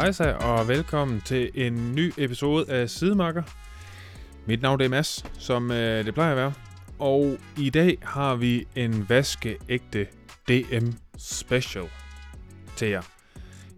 [0.00, 3.42] Hejsa og velkommen til en ny episode af Sidemarker.
[4.46, 6.52] Mit navn er Mads, som øh, det plejer at være.
[6.98, 10.06] Og i dag har vi en vaskeægte
[10.48, 10.86] DM
[11.18, 11.84] Special
[12.76, 13.02] til jer.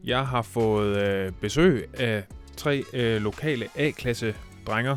[0.04, 2.24] Jeg har fået øh, besøg af
[2.56, 4.34] tre øh, lokale A-klasse
[4.66, 4.96] drenger,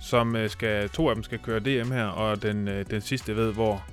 [0.00, 3.36] som øh, skal, to af dem skal køre DM her, og den, øh, den sidste
[3.36, 3.84] ved, hvor,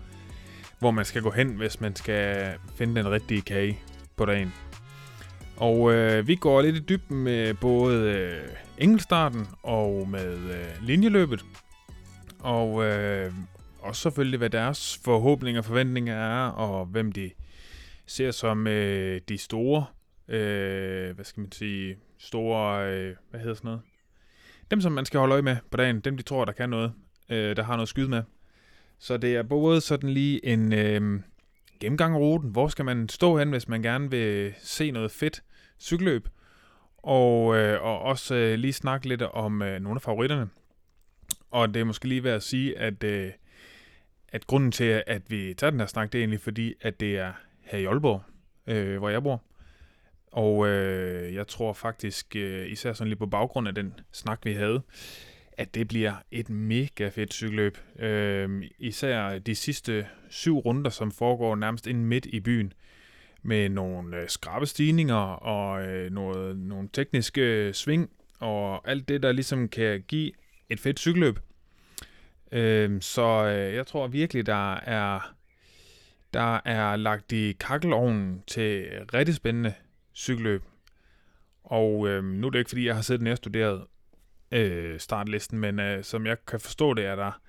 [0.79, 3.79] hvor man skal gå hen, hvis man skal finde den rigtige kage
[4.17, 4.53] på dagen.
[5.61, 11.45] Og øh, vi går lidt i dybden med både øh, enkeltstarten og med øh, linjeløbet.
[12.39, 13.33] Og øh,
[13.79, 17.31] og selvfølgelig, hvad deres forhåbninger og forventninger er, og hvem de
[18.05, 19.85] ser som øh, de store,
[20.27, 23.81] øh, hvad skal man sige, store, øh, hvad hedder sådan noget?
[24.71, 26.93] Dem, som man skal holde øje med på dagen, dem de tror, der kan noget,
[27.29, 28.23] øh, der har noget skyde med.
[28.99, 31.21] Så det er både sådan lige en øh,
[31.79, 32.49] gennemgang af ruten.
[32.49, 35.43] Hvor skal man stå hen, hvis man gerne vil se noget fedt
[35.81, 36.27] cykelløb?
[36.97, 40.49] Og, øh, og også øh, lige snakke lidt om øh, nogle af favoritterne.
[41.51, 43.31] Og det er måske lige værd at sige, at, øh,
[44.29, 47.17] at grunden til, at vi tager den her snak, det er egentlig fordi, at det
[47.17, 48.21] er her i Aalborg,
[48.67, 49.43] øh, hvor jeg bor.
[50.31, 54.53] Og øh, jeg tror faktisk, øh, især sådan lige på baggrund af den snak, vi
[54.53, 54.81] havde,
[55.51, 57.77] at det bliver et mega fedt cykelløb.
[57.99, 62.73] Øh, især de sidste syv runder, som foregår nærmest ind midt i byen,
[63.43, 69.23] med nogle øh, skrabe stigninger og øh, noget, nogle tekniske øh, sving, og alt det,
[69.23, 70.31] der ligesom kan give
[70.69, 71.39] et fedt cykelløb.
[72.51, 75.33] Øh, så øh, jeg tror virkelig, der er,
[76.33, 79.73] der er lagt i kakkelovnen til rigtig spændende
[80.15, 80.63] cykelløb.
[81.63, 83.83] Og øh, nu er det ikke, fordi jeg har siddet og studeret
[84.51, 87.41] øh, startlisten, men øh, som jeg kan forstå det, er der,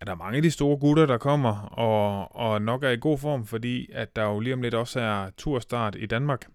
[0.00, 3.18] er der mange af de store gutter, der kommer, og, og nok er i god
[3.18, 6.46] form, fordi at der jo lige om lidt også er turstart i Danmark.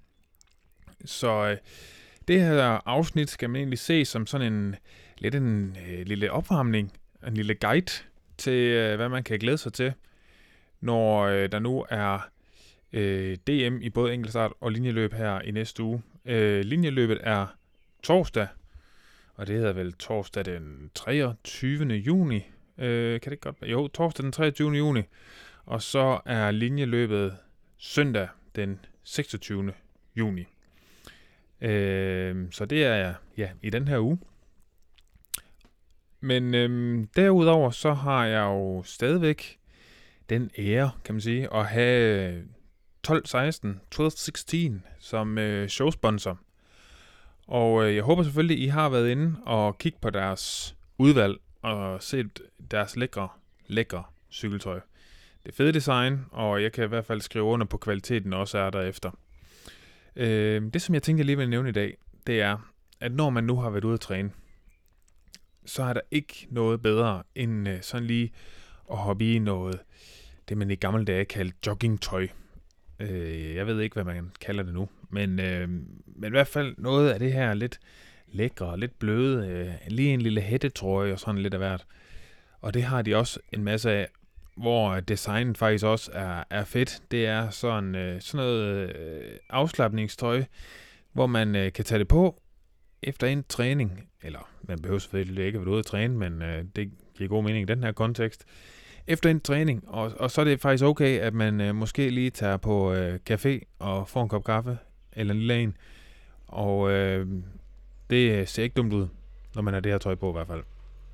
[1.06, 1.58] Så øh,
[2.28, 4.76] det her afsnit skal man egentlig se som sådan en
[5.18, 6.94] lidt en øh, lille opvarmning,
[7.28, 7.92] en lille guide
[8.38, 9.94] til, øh, hvad man kan glæde sig til,
[10.82, 12.30] når øh, der nu er
[12.94, 16.02] øh, DM i både enkeltstart og linjeløb her i næste uge.
[16.26, 17.48] Øh, linjeløbet er
[18.04, 18.48] torsdag,
[19.36, 21.86] og det hedder vel torsdag den 23.
[21.86, 22.53] juni.
[22.78, 23.72] Øh, kan det godt være?
[23.72, 24.72] Jo, torsdag den 23.
[24.72, 25.02] juni.
[25.66, 27.38] Og så er linjeløbet
[27.78, 29.74] søndag den 26.
[30.16, 30.46] juni.
[31.62, 34.20] Øh, så det er ja, i den her uge.
[36.20, 39.60] Men øh, derudover så har jeg jo stadigvæk
[40.30, 42.44] den ære, kan man sige, at have
[43.08, 46.40] 12-16, 12-16 som øh, showsponsor.
[47.48, 52.04] Og øh, jeg håber selvfølgelig, I har været inde og kigge på deres udvalg og
[52.04, 52.42] set
[52.74, 53.30] deres lækre,
[53.68, 54.80] lækre cykeltøj.
[55.44, 58.58] Det er fede design, og jeg kan i hvert fald skrive under på kvaliteten også
[58.58, 59.12] er derefter.
[60.16, 61.98] Øh, det, som jeg tænkte, jeg lige vil nævne i dag,
[62.28, 64.32] det er, at når man nu har været ude at træne,
[65.66, 68.32] så er der ikke noget bedre end øh, sådan lige
[68.92, 69.80] at hoppe i noget,
[70.50, 72.28] det man i gamle dage kaldte joggingtøj.
[73.00, 74.90] Øh, jeg ved ikke, hvad man kalder det nu.
[75.10, 75.70] Men, øh,
[76.06, 77.80] men i hvert fald noget af det her lidt
[78.28, 81.86] lækre, lidt bløde, øh, lige en lille hættetrøje og sådan lidt af hvert.
[82.64, 84.08] Og det har de også en masse af,
[84.56, 87.02] hvor øh, designet faktisk også er, er fedt.
[87.12, 90.44] Det er sådan, øh, sådan noget øh, afslappningstøj,
[91.14, 92.42] hvor man øh, kan tage det på
[93.02, 94.10] efter en træning.
[94.22, 97.44] Eller man behøver selvfølgelig ikke at være ude at træne, men øh, det giver god
[97.44, 98.46] mening i den her kontekst
[99.08, 102.30] efter en træning, og, og så er det faktisk okay, at man øh, måske lige
[102.30, 104.78] tager på øh, café og får en kop kaffe,
[105.14, 105.78] eller en lille en,
[106.48, 107.28] og øh,
[108.10, 109.08] det øh, ser ikke dumt ud,
[109.56, 110.64] når man har det her tøj på i hvert fald.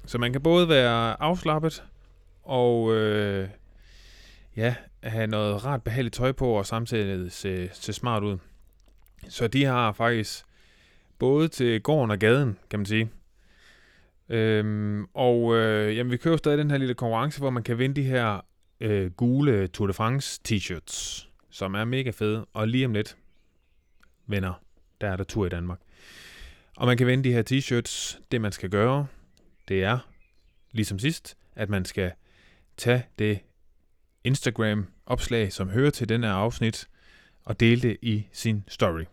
[0.09, 1.83] Så man kan både være afslappet,
[2.43, 3.49] og øh,
[4.55, 8.37] ja, have noget rart behageligt tøj på, og samtidig se, se smart ud.
[9.27, 10.43] Så de har faktisk
[11.19, 13.09] både til gården og gaden, kan man sige.
[14.29, 18.01] Øhm, og øh, jamen, vi kører stadig den her lille konkurrence, hvor man kan vinde
[18.01, 18.45] de her
[18.79, 22.45] øh, gule Tour de France t-shirts, som er mega fede.
[22.53, 23.17] Og lige om lidt,
[24.27, 24.53] venner,
[25.01, 25.79] der er der tur i Danmark.
[26.77, 28.19] Og man kan vinde de her t-shirts.
[28.31, 29.07] Det man skal gøre,
[29.69, 29.99] det er,
[30.71, 32.11] ligesom sidst, at man skal
[32.77, 33.39] tage det
[34.23, 36.87] Instagram-opslag, som hører til denne afsnit,
[37.43, 39.03] og dele det i sin story.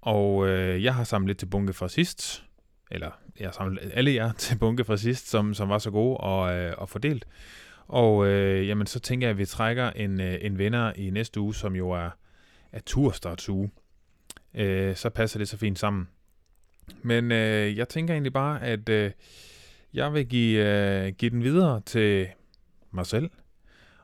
[0.00, 2.44] Og øh, jeg har samlet lidt til bunke fra sidst,
[2.90, 3.10] eller
[3.40, 6.54] jeg har samlet alle jer til bunke fra sidst, som, som var så gode og,
[6.54, 7.26] øh, og fordelt.
[7.86, 11.40] Og øh, jamen, så tænker jeg, at vi trækker en, øh, en vinder i næste
[11.40, 12.10] uge, som jo er,
[12.72, 13.70] er turstartsuge.
[14.54, 16.08] Øh, så passer det så fint sammen.
[17.02, 19.10] Men øh, jeg tænker egentlig bare, at øh,
[19.96, 22.28] jeg vil give, øh, give den videre til
[22.90, 23.30] mig selv,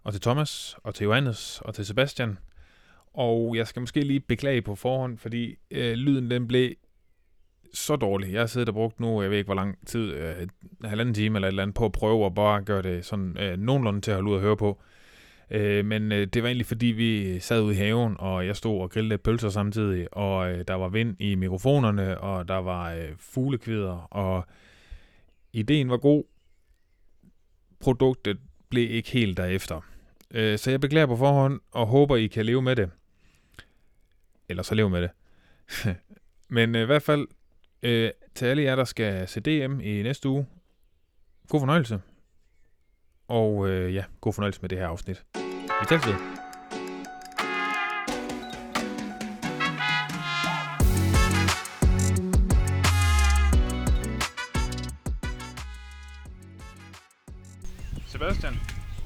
[0.02, 2.38] og til Thomas, og til Johannes, og til Sebastian.
[3.14, 6.74] Og jeg skal måske lige beklage på forhånd, fordi øh, lyden den blev
[7.74, 8.32] så dårlig.
[8.32, 10.50] Jeg har siddet og brugt nu, jeg ved ikke hvor lang tid, øh, en
[10.84, 13.58] halvanden time eller et eller andet, på at prøve at bare gøre det sådan øh,
[13.58, 14.80] nogenlunde til at holde ud og høre på.
[15.50, 18.80] Øh, men øh, det var egentlig fordi, vi sad ude i haven, og jeg stod
[18.80, 23.08] og grillede pølser samtidig, og øh, der var vind i mikrofonerne, og der var øh,
[23.18, 24.46] fuglekvider, og
[25.52, 26.24] ideen var god.
[27.80, 28.38] Produktet
[28.68, 29.80] blev ikke helt derefter.
[30.30, 32.90] Øh, så jeg beklager på forhånd, og håber, I kan leve med det.
[34.48, 35.10] Eller så leve med det.
[36.48, 37.28] Men øh, i hvert fald,
[37.82, 40.46] øh, til alle jer, der skal se DM i næste uge,
[41.48, 42.00] god fornøjelse.
[43.28, 45.24] Og øh, ja, god fornøjelse med det her afsnit.
[45.80, 46.31] Vi tager ved.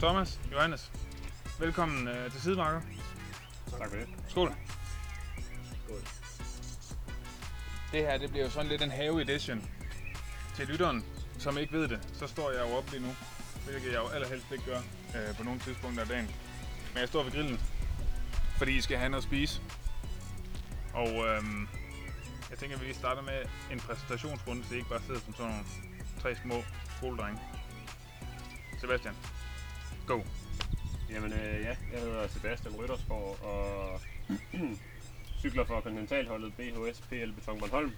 [0.07, 0.93] Thomas, Johannes,
[1.59, 2.81] velkommen øh, til Sidemarker.
[3.79, 4.09] Tak for det.
[4.29, 4.55] Skål.
[5.85, 6.01] Skål.
[7.93, 9.71] Det her, det bliver jo sådan lidt en have edition.
[10.55, 11.05] Til lytteren,
[11.39, 13.09] som ikke ved det, så står jeg jo op lige nu,
[13.69, 14.79] hvilket jeg jo allerhelst ikke gør
[15.17, 16.31] øh, på nogle tidspunkter af dagen.
[16.93, 17.61] Men jeg står ved grillen,
[18.59, 19.63] fordi I skal have noget at spise.
[20.95, 21.69] Og øhm,
[22.51, 25.35] jeg tænker, at vi lige starter med en præsentationsrunde, så I ikke bare sidder som
[25.35, 25.67] sådan nogle
[26.23, 26.63] tre små
[26.97, 27.41] skoledrenge.
[28.81, 29.15] Sebastian,
[30.07, 30.21] go.
[31.11, 34.01] Jamen øh, ja, jeg hedder Sebastian Ryttersborg og
[35.41, 37.93] cykler for kontinentalholdet BHS PL Beton Bornholm.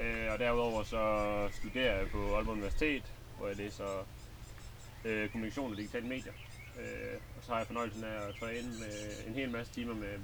[0.00, 3.02] Øh, og derudover så studerer jeg på Aalborg Universitet,
[3.38, 4.06] hvor jeg læser
[5.04, 6.32] øh, kommunikation og digitale medier.
[6.80, 10.18] Øh, og så har jeg fornøjelsen af at træne med en hel masse timer med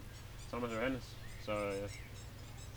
[0.48, 1.16] Thomas og Johannes.
[1.44, 1.90] Så, øh,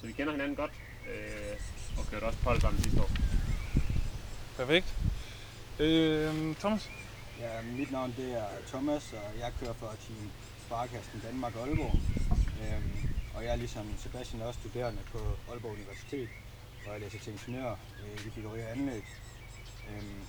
[0.02, 0.72] så vi kender hinanden godt
[1.10, 1.58] øh,
[1.98, 3.10] og kørte også på hold sammen sidste år.
[4.58, 4.96] Perfekt.
[5.80, 6.90] Øh, Thomas?
[7.40, 10.32] Ja, mit navn det er Thomas, og jeg kører for Team
[10.66, 11.96] Sparkassen Danmark Aalborg.
[12.64, 15.20] Øhm, og jeg er ligesom Sebastian også studerende på
[15.50, 16.30] Aalborg Universitet,
[16.84, 19.04] hvor jeg læser til ingeniør øh, i byggeri og anlæg.
[19.90, 20.22] Øhm,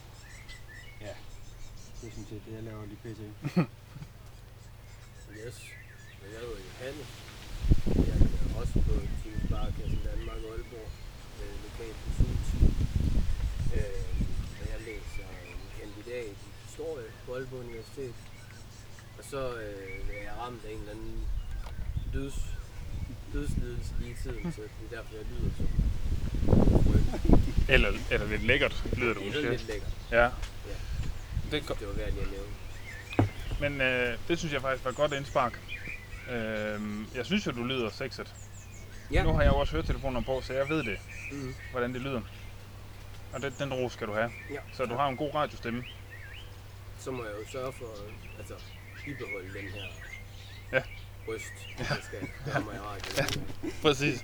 [1.01, 1.15] ja,
[2.01, 3.21] det er sådan set det, jeg laver lige pt.
[5.47, 5.59] Yes,
[6.21, 7.11] og jeg hedder Johannes.
[8.09, 10.91] Jeg er også på Team Sparkassen Danmark Aalborg,
[11.43, 12.47] øh, lokalt på Sult.
[13.77, 14.05] Øh,
[14.61, 18.15] og jeg læser en kandidat i historie på Aalborg Universitet.
[19.19, 21.27] Og så øh, er jeg ramt af en eller anden
[22.15, 22.35] døds,
[23.33, 25.63] dødslidelse lige i tiden, så det er derfor, jeg lyder så.
[27.73, 29.51] Eller, eller lidt lækkert, lyder det Det er måske.
[29.51, 29.89] lidt lækkert.
[30.11, 30.23] Ja.
[30.23, 30.31] Ja.
[31.51, 31.79] Det godt.
[31.81, 32.53] Det var værd lige at nævne.
[33.61, 35.61] Men øh, det synes jeg faktisk var godt indspark.
[36.31, 36.81] Øh,
[37.15, 38.35] jeg synes jo, du lyder sexet.
[39.13, 39.23] Ja.
[39.23, 40.99] Nu har jeg jo også høretelefoner på, så jeg ved det,
[41.33, 41.55] Mm.
[41.71, 42.21] hvordan det lyder.
[43.33, 44.31] Og den, den ros skal du have.
[44.51, 44.59] Ja.
[44.73, 45.85] Så du har en god radiostemme.
[47.01, 47.87] Så må jeg jo sørge for
[48.39, 48.55] altså,
[49.05, 49.83] bibeholde den her
[50.73, 50.83] Ja.
[51.29, 51.85] røst, ja.
[51.89, 53.47] jeg skal gøre mig i radioen.
[53.83, 54.23] Præcis.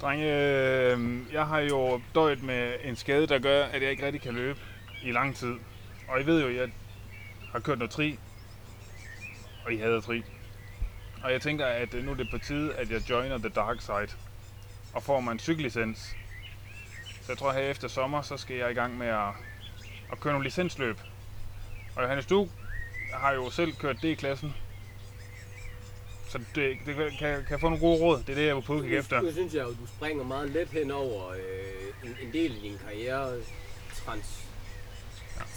[0.00, 4.22] Drenge, øh, jeg har jo døjet med en skade, der gør, at jeg ikke rigtig
[4.22, 4.60] kan løbe
[5.02, 5.54] i lang tid.
[6.08, 6.70] Og I ved jo, at jeg
[7.52, 8.18] har kørt noget tri,
[9.64, 10.22] og I hader tri.
[11.24, 13.80] Og jeg tænker, at øh, nu er det på tide, at jeg joiner the dark
[13.80, 14.08] side
[14.94, 16.16] og får mig en cykellicens.
[17.22, 19.28] Så jeg tror, her efter sommer, så skal jeg i gang med at,
[20.12, 20.98] at køre nogle licensløb.
[21.98, 22.48] Og Johannes, du
[23.12, 24.54] har jo selv kørt D-klassen.
[26.28, 28.18] Så det, det kan, kan jeg få nogle gode råd.
[28.18, 29.20] Det er det, jeg er på udkig efter.
[29.20, 32.60] Nu synes jeg jo, du springer meget let hen over øh, en, en del af
[32.62, 33.36] din karriere
[34.04, 34.44] trans,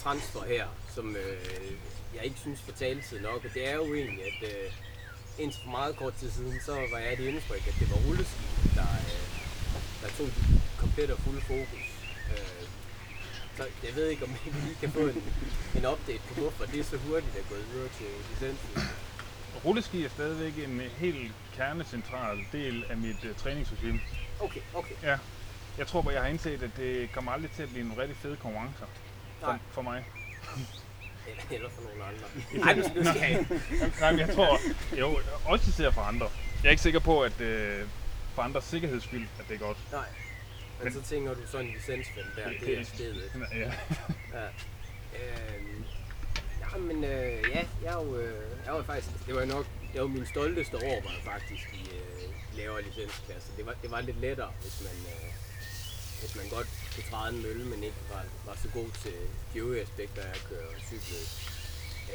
[0.03, 1.71] transfer her, som øh,
[2.15, 3.45] jeg ikke synes fortalte tid nok.
[3.45, 4.71] Og det er jo egentlig, at øh,
[5.39, 8.43] indtil for meget kort tid siden, så var jeg det indtryk, at det var rulleski,
[8.75, 9.25] der, øh,
[10.01, 11.85] der tog dit komplet og fulde fokus.
[12.31, 12.60] Øh,
[13.57, 15.23] så jeg ved ikke, om vi lige kan få en,
[15.75, 18.81] en update på, hvorfor det er så hurtigt at gå videre til licensen.
[19.65, 23.99] Rulleski er stadigvæk en helt kernecentral del af mit uh, træningsregime.
[24.39, 24.95] Okay, okay.
[25.03, 25.17] Ja.
[25.77, 28.17] Jeg tror bare, jeg har indset, at det kommer aldrig til at blive en rigtig
[28.17, 28.75] fed konkurrence
[29.39, 30.05] for, for mig.
[31.27, 32.25] Eller, eller for nogle andre.
[32.65, 33.45] Nej, nu skal jeg
[33.99, 34.59] Nej, men jeg tror,
[34.99, 36.27] jo, også især for andre.
[36.63, 37.87] Jeg er ikke sikker på, at øh,
[38.35, 39.77] for andres sikkerheds skyld, at det er godt.
[39.91, 40.05] Nej.
[40.83, 43.31] Men, så tænker du sådan en licensfælde der, Det- er stedet.
[43.55, 43.71] Ja.
[44.39, 44.47] Ja.
[45.19, 45.83] Øhm,
[46.61, 50.07] ja, men øh, ja, jeg jo, øh, jeg var faktisk, det var nok, det var
[50.07, 53.49] min stolteste år, var jeg faktisk i øh, lavere licensklasse.
[53.57, 55.31] Det var, det var lidt lettere, hvis man, øh,
[56.19, 59.13] hvis man godt kunne træde en mølle, men ikke var, var så god til
[59.53, 61.27] de øvrige aspekter af at køre cykelløb.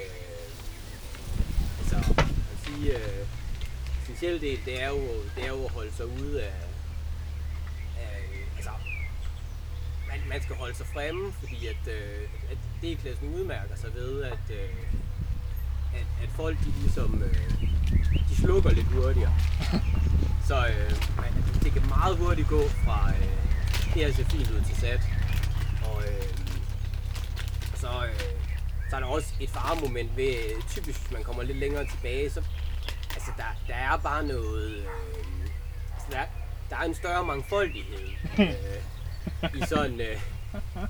[0.01, 0.49] Øh,
[1.79, 3.27] altså, jeg vil sige, øh,
[4.03, 5.01] essentielle del, det er, jo,
[5.37, 6.53] det er jo at holde sig ude af,
[7.99, 8.21] af
[8.67, 8.89] altså,
[10.09, 14.45] man, man skal holde sig fremme, fordi at, øh, at D-klassen udmærker sig ved, at,
[14.51, 14.69] øh,
[15.95, 17.61] at, at folk de ligesom, øh,
[18.29, 19.35] de slukker lidt hurtigere.
[20.49, 23.37] Så øh, man- det kan meget hurtigt gå fra øh,
[23.95, 25.01] det her ser fint ud til sat.
[25.85, 26.29] Og øh,
[27.75, 28.21] så, øh,
[28.91, 32.31] så er der også et faremoment ved, øh, typisk hvis man kommer lidt længere tilbage,
[32.31, 32.43] så
[33.15, 34.85] altså der, der er bare noget, øh,
[35.95, 36.23] altså der,
[36.71, 38.09] der er en større mangfoldighed
[38.39, 40.21] øh, i sådan, øh,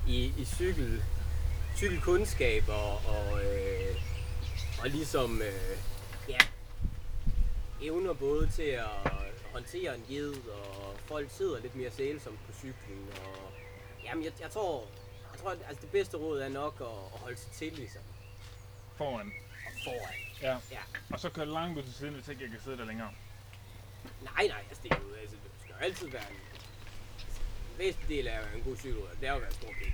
[0.07, 1.03] i, i cykel,
[1.75, 3.95] cykelkundskab og, og, øh,
[4.81, 5.77] og ligesom, øh,
[6.29, 6.37] ja,
[7.81, 9.11] evner både til at
[9.53, 13.53] håndtere en ged, og folk sidder lidt mere sælsomt på cyklen, og
[14.03, 14.83] jamen jeg, jeg tror,
[15.33, 18.01] jeg tror, at altså det bedste råd er nok at, at holde sig til ligesom,
[18.97, 19.33] Foran.
[19.65, 20.13] og foran.
[20.41, 20.57] Ja.
[20.71, 20.81] Ja.
[21.13, 23.11] Og så køre langt ud til siden, hvis ikke jeg kan sidde der længere.
[24.21, 25.37] Nej, nej, altså det er jo, altså
[25.79, 26.35] jo altid være en,
[27.71, 29.93] en væsentlig del af en god cykelrytter, det er jo at være stor pik.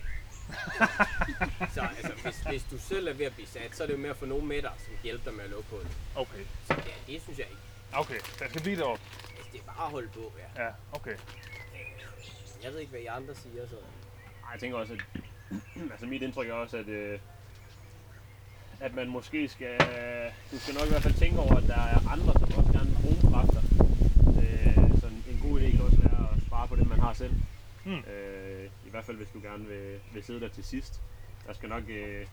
[1.76, 4.00] så altså, hvis, hvis du selv er ved at blive sat, så er det jo
[4.00, 5.92] med at få nogen med dig, som kan hjælpe dig med at lukke på det.
[6.16, 6.44] Okay.
[6.68, 7.62] Så ja, det synes jeg ikke.
[7.94, 9.04] Okay, der skal blive deroppe.
[9.38, 10.64] Altså, det er bare at holde på, ja.
[10.64, 11.18] Ja, okay.
[12.64, 13.76] Jeg ved ikke, hvad I andre siger, så...
[13.76, 15.00] Ej, jeg tænker også, at
[15.92, 17.20] altså mit indtryk er også, at, øh,
[18.80, 19.78] at man måske skal,
[20.52, 22.90] du skal nok i hvert fald tænke over, at der er andre, som også gerne
[22.90, 23.62] vil bruge kræfter.
[24.42, 27.14] Øh, så en, en god idé kan også være at spare på det, man har
[27.14, 27.34] selv.
[27.86, 28.00] Hmm.
[28.00, 31.02] Øh, I hvert fald, hvis du gerne vil, vil sidde der til sidst.
[31.48, 32.26] Der skal nok, øh,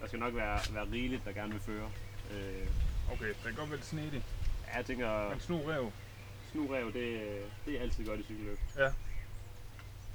[0.00, 1.90] der skal nok være, være rigeligt, der gerne vil føre.
[2.32, 2.68] Øh,
[3.12, 4.24] Okay, det kan godt være lidt snedigt.
[4.68, 5.92] ja, jeg tænker, Men snu rev.
[6.52, 7.20] snurev, det,
[7.66, 8.58] det er altid godt i cykelløb.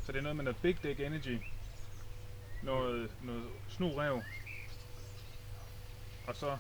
[0.06, 1.38] Så det er noget med noget big dick energy.
[2.64, 4.22] Noget, noget snu rev.
[6.28, 6.58] Og så...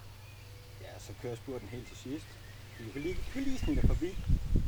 [0.81, 2.25] Ja, så kører spurten helt til sidst.
[2.87, 4.17] Du kan lige, du kan lige snige forbi.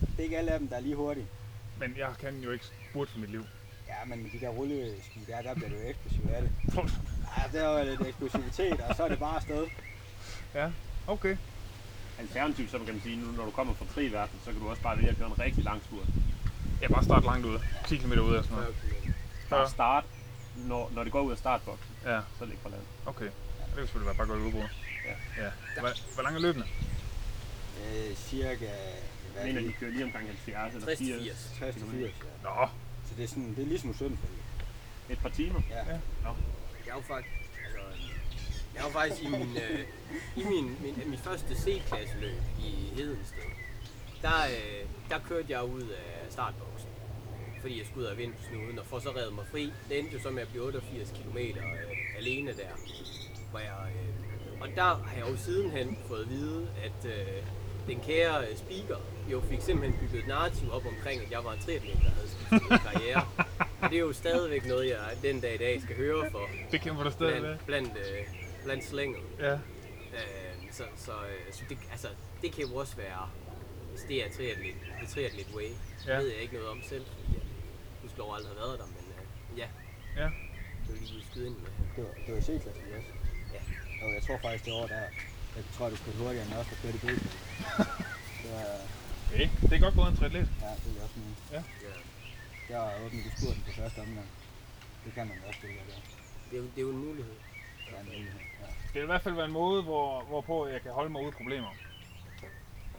[0.01, 1.27] Det er ikke alle af dem, der er lige hurtige.
[1.83, 3.45] Men jeg kan jo ikke spurte for mit liv.
[3.87, 6.51] Ja, men med de der rulleski der, der bliver du jo eksplosiv af det.
[7.37, 9.67] Ja, der er jo lidt eksplosivitet, og så er det bare afsted.
[10.53, 10.71] ja,
[11.07, 11.37] okay.
[12.19, 14.69] Alternativt, så kan man sige, nu når du kommer fra fri verden, så kan du
[14.69, 16.07] også bare vælge at køre en rigtig lang spurt.
[16.81, 17.61] Jeg bare starte langt ude.
[17.87, 18.75] 10 km ude og sådan noget.
[19.49, 20.03] Bare start,
[20.55, 22.81] når, når det går ud af startboksen, Ja, så ligge på land.
[23.05, 23.25] okay.
[23.25, 23.33] Det
[23.75, 24.67] kan selvfølgelig være bare godt udbrud.
[25.05, 25.43] Ja.
[25.43, 25.49] ja.
[25.79, 26.67] Hvor, hvor lang er løbende?
[27.83, 28.69] Øh, cirka
[29.33, 31.23] hvad Jeg mener, er de kører lige omkring 70 eller 60 til 80.
[31.23, 31.53] 80.
[31.59, 32.09] 60 til 80, ja.
[32.43, 32.67] Nå,
[33.05, 34.19] Så det er, sådan, det er ligesom 17
[35.09, 35.61] Et par timer.
[35.69, 35.77] Ja.
[35.77, 35.99] Ja.
[36.85, 37.35] Jeg er jo faktisk,
[37.65, 37.79] altså,
[38.73, 39.79] jeg er jo faktisk i min, øh,
[40.35, 43.43] i min, min, min første C-klasseløb i Hedensted,
[44.21, 46.89] der, øh, der kørte jeg ud af startboksen,
[47.61, 49.73] fordi jeg skulle ud af vind på snuden, og for så redde mig fri.
[49.89, 52.73] Det endte jo så med at blive 88 km øh, alene der,
[53.51, 57.43] hvor jeg, øh, og der har jeg jo sidenhen fået at vide, at øh,
[57.87, 58.97] den kære øh, speaker
[59.31, 62.29] jo fik simpelthen bygget et narrativ op omkring, at jeg var en triatlet, der havde
[62.29, 63.27] skiftet karriere.
[63.81, 66.81] Og det er jo stadigvæk noget, jeg den dag i dag skal høre for det
[66.81, 68.25] kæmper du stadig blandt, blandt, øh,
[68.63, 69.21] blandt slænget.
[69.39, 69.53] Ja.
[69.53, 69.59] Øh,
[70.71, 72.07] så så, øh, så det, altså,
[72.41, 73.29] det kan jo også være,
[73.91, 75.63] hvis det er triatlet, det triatlet way.
[75.63, 76.17] Det Ja.
[76.17, 77.41] ved jeg ikke noget om selv, fordi jeg
[78.01, 79.67] husker aldrig har været der, men øh, ja.
[80.17, 80.29] Ja.
[80.87, 81.71] Det vil lige skyde ind med.
[81.95, 83.07] Det var, det var i C-klasse også.
[83.53, 83.61] Ja.
[84.05, 85.01] Og jeg tror faktisk det år der,
[85.55, 87.15] jeg tror du kørte hurtigere end os, der kørte i.
[88.41, 88.65] Det var,
[89.33, 90.47] Okay, det er godt gået en triatlet.
[90.61, 91.35] ja, det er også min.
[91.51, 91.61] Ja.
[92.69, 94.27] Jeg har åbnet i spurten på første omgang.
[95.05, 95.95] Det kan man også det der.
[96.49, 97.33] Det, er jo, det er jo en mulighed.
[97.85, 98.39] Det er en mulighed.
[98.61, 98.67] Ja.
[98.87, 101.27] Det vil i hvert fald være en måde, hvor, hvorpå jeg kan holde mig ude
[101.27, 101.69] af problemer.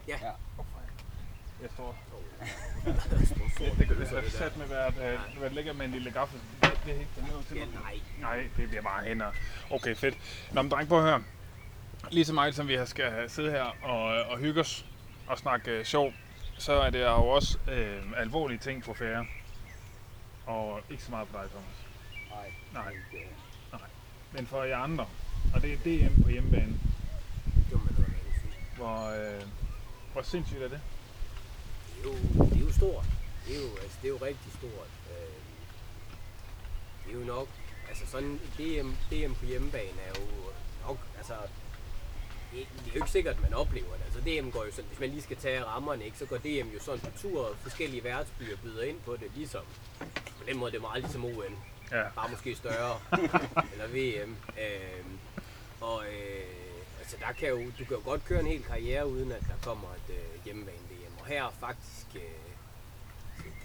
[0.07, 0.17] Ja.
[0.21, 0.31] Ja.
[1.61, 1.95] Jeg står...
[2.85, 2.95] Det,
[3.57, 6.39] Det, det, det, det, sat med været, øh, været lækker med en lille gaffel.
[6.61, 7.57] Det, det er helt det til.
[7.57, 7.99] Ja, nej.
[8.21, 9.31] Nej, det bliver bare hænder.
[9.71, 10.17] Okay, fedt.
[10.51, 11.23] Nå, men dreng, prøv at høre.
[12.11, 14.85] Lige så meget som vi skal sidde her og, og hygge os
[15.27, 16.13] og snakke øh, sjov,
[16.57, 19.25] så er det jo også øh, alvorlige ting på færre.
[20.45, 21.85] Og ikke så meget for dig, Thomas.
[22.29, 22.53] Nej.
[22.73, 22.93] Nej.
[23.11, 23.79] Det,
[24.31, 25.07] Men for jer andre.
[25.53, 26.79] Og det er DM på hjemmebane.
[27.55, 28.53] Det noget andet sige.
[28.75, 29.43] Hvor, øh,
[30.13, 30.81] hvor sindssygt er det?
[31.95, 33.05] Det er jo, det er jo stort.
[33.47, 34.89] Det er jo, altså, det er jo rigtig stort.
[35.11, 35.35] Øh,
[37.05, 37.47] det er jo nok,
[37.89, 40.25] altså sådan DM, DM på hjemmebane er jo
[40.87, 41.33] nok, altså
[42.55, 44.03] det, det er jo ikke sikkert, at man oplever det.
[44.05, 46.67] Altså DM går jo sådan, hvis man lige skal tage rammerne, ikke, så går DM
[46.73, 49.63] jo sådan på tur, og forskellige værtsbyer byder ind på det, ligesom.
[50.37, 51.51] På den måde det er meget ligesom OL,
[51.91, 52.03] Ja.
[52.15, 52.99] bare måske større,
[53.73, 54.35] eller VM.
[54.59, 55.05] Øh,
[55.81, 56.45] og øh,
[56.99, 59.53] altså der kan jo, du kan jo godt køre en hel karriere, uden at der
[59.69, 61.13] kommer et øh, hjemmebane VM.
[61.19, 62.21] Og her faktisk, øh,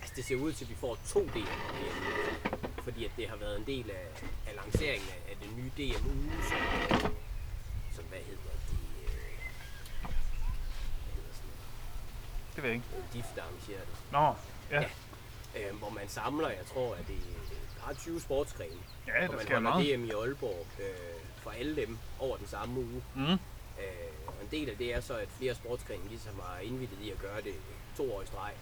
[0.00, 2.04] altså det ser ud til, at vi får to DM VM,
[2.84, 4.06] fordi at det har været en del af,
[4.48, 6.58] af lanceringen af, af den nye DM-uge, som,
[7.94, 9.10] som hvad hedder de, øh,
[11.04, 12.86] hvad hedder sådan noget, Det ved jeg ikke.
[13.12, 13.96] DIF, der arrangerer det.
[14.12, 14.34] Nå,
[14.70, 14.84] ja.
[15.58, 18.80] Øh, hvor man samler, jeg tror, at det er par 20 sportsgrene.
[19.06, 19.98] Ja, og der man sker holder meget.
[19.98, 20.84] DM i Aalborg øh,
[21.42, 23.02] for alle dem over den samme uge.
[23.14, 23.22] Mm.
[23.22, 23.38] Øh,
[24.26, 27.18] Og en del af det er så, at flere sportsgrene ligesom har indvildet i at
[27.18, 27.54] gøre det
[27.96, 28.52] to år i streg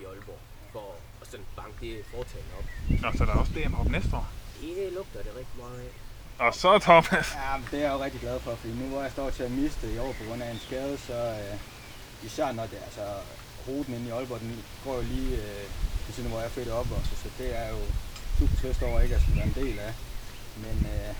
[0.00, 0.38] i Aalborg,
[0.72, 2.64] for at sådan banke det foretagende op.
[3.02, 4.26] Nå, så der er også DM op næste år.
[4.60, 5.90] Det lugter det rigtig meget af.
[6.46, 7.34] Og så Thomas.
[7.34, 9.50] Ja, det er jeg jo rigtig glad for, fordi nu hvor jeg står til at
[9.50, 11.56] miste i år på grund af en skade, så øh,
[12.26, 13.06] især når det altså
[13.68, 15.64] ruten inde i Aalborg, den går jo lige øh,
[16.06, 17.78] ved siden af, hvor jeg er født og opvokset, så det er jo
[18.38, 19.92] super trist over ikke at skulle være en del af.
[20.64, 21.12] Men øh,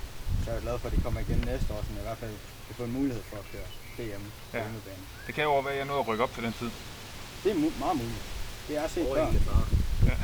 [0.44, 2.18] så er jeg glad for, at det kommer igen næste år, så jeg i hvert
[2.18, 2.36] fald
[2.66, 4.62] kan få en mulighed for at køre DM på Ja.
[4.62, 5.02] hjemmebane.
[5.26, 6.70] Det kan jo over være, at jeg nåede at rykke op til den tid.
[7.44, 8.22] Det er mu- meget muligt.
[8.68, 9.26] Det har jeg set før.
[10.10, 10.16] Ja.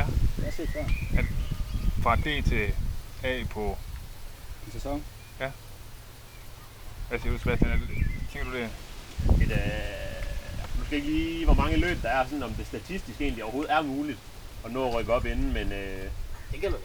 [0.00, 0.06] Ja.
[0.36, 0.84] Det har jeg set før.
[2.02, 2.72] Fra D til
[3.22, 3.78] A på...
[4.66, 5.04] En sæson.
[7.08, 7.70] Hvad siger du, Sebastian?
[7.70, 7.88] Er det-
[8.32, 8.64] Tænker du det?
[9.42, 9.58] Et, øh,
[10.94, 13.82] måske ikke lige, hvor mange løb der er, sådan, om det statistisk egentlig overhovedet er
[13.82, 14.18] muligt
[14.64, 16.10] at nå at rykke op inden, men øh,
[16.52, 16.82] Det kan man godt.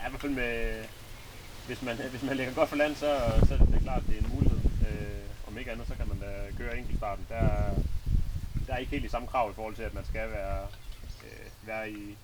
[0.00, 0.84] ja, i hvert fald med,
[1.66, 4.06] hvis man, hvis man lægger godt for land, så, så er det da klart, at
[4.08, 4.58] det er en mulighed.
[4.90, 7.26] Øh, om ikke andet, så kan man da køre enkeltstarten.
[7.28, 7.74] Der, er-
[8.66, 10.62] der er ikke helt de samme krav i forhold til, at man skal være,
[11.24, 12.16] øh, være i,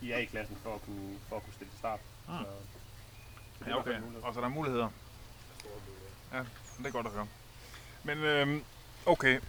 [0.00, 2.00] i A-klassen for at kunne, for at kunne stille til start.
[2.28, 2.38] Ah.
[2.38, 2.44] Så,
[3.58, 3.96] så det er Ja, okay.
[4.22, 4.88] Og så der er muligheder.
[5.58, 6.44] Store muligheder.
[6.78, 7.26] Det er godt at høre.
[8.04, 8.62] Men øhm,
[9.06, 9.40] okay.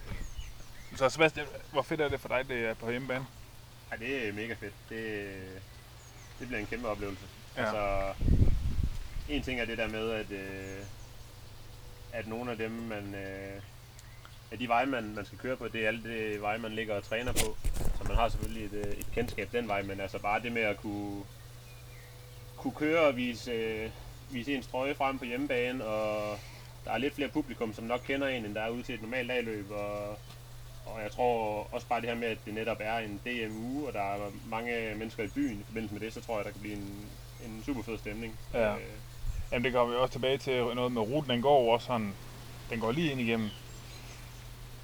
[0.96, 3.26] Så Sebastian, hvor fedt er det for dig, det er på hjemmebane?
[3.92, 4.74] Ja, det er mega fedt.
[4.88, 5.26] Det,
[6.38, 7.26] det bliver en kæmpe oplevelse.
[7.56, 7.62] Ja.
[7.62, 8.12] Altså,
[9.28, 10.84] en ting er det der med, at, øh,
[12.12, 13.60] at nogle af dem, man, øh,
[14.50, 16.94] at de veje, man, man skal køre på, det er alle det veje, man ligger
[16.96, 17.56] og træner på.
[17.98, 20.62] Så man har selvfølgelig et, øh, et kendskab den vej, men altså bare det med
[20.62, 21.24] at kunne,
[22.56, 23.90] kunne køre og vise, øh,
[24.30, 26.38] vise ens trøje frem på hjemmebane, og
[26.84, 29.02] der er lidt flere publikum, som nok kender en, end der er ude til et
[29.02, 30.18] normalt dagløb, og,
[30.86, 33.92] og jeg tror også bare det her med, at det netop er en DMU, og
[33.92, 36.60] der er mange mennesker i byen i forbindelse med det, så tror jeg, der kan
[36.60, 37.06] blive en,
[37.44, 38.38] en super fed stemning.
[38.54, 38.74] Ja.
[38.74, 38.80] Øh,
[39.52, 41.30] Jamen det kommer vi også tilbage til noget med ruten.
[41.30, 42.14] Den går også sådan,
[42.70, 43.50] den går lige ind igennem.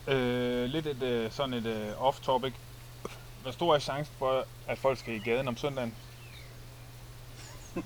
[0.09, 2.53] Øh, lidt et, øh, sådan et øh, off-topic.
[3.43, 5.95] Hvor stor er chancen for, at folk skal i gaden om søndagen?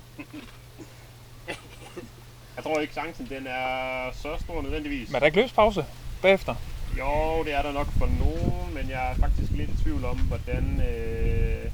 [2.55, 5.09] Jeg tror ikke, chancen den er så stor nødvendigvis.
[5.09, 5.85] Men er der ikke løbspause
[6.21, 6.55] bagefter?
[6.99, 10.17] Jo, det er der nok for nogen, men jeg er faktisk lidt i tvivl om,
[10.17, 10.81] hvordan...
[10.89, 11.71] Øh,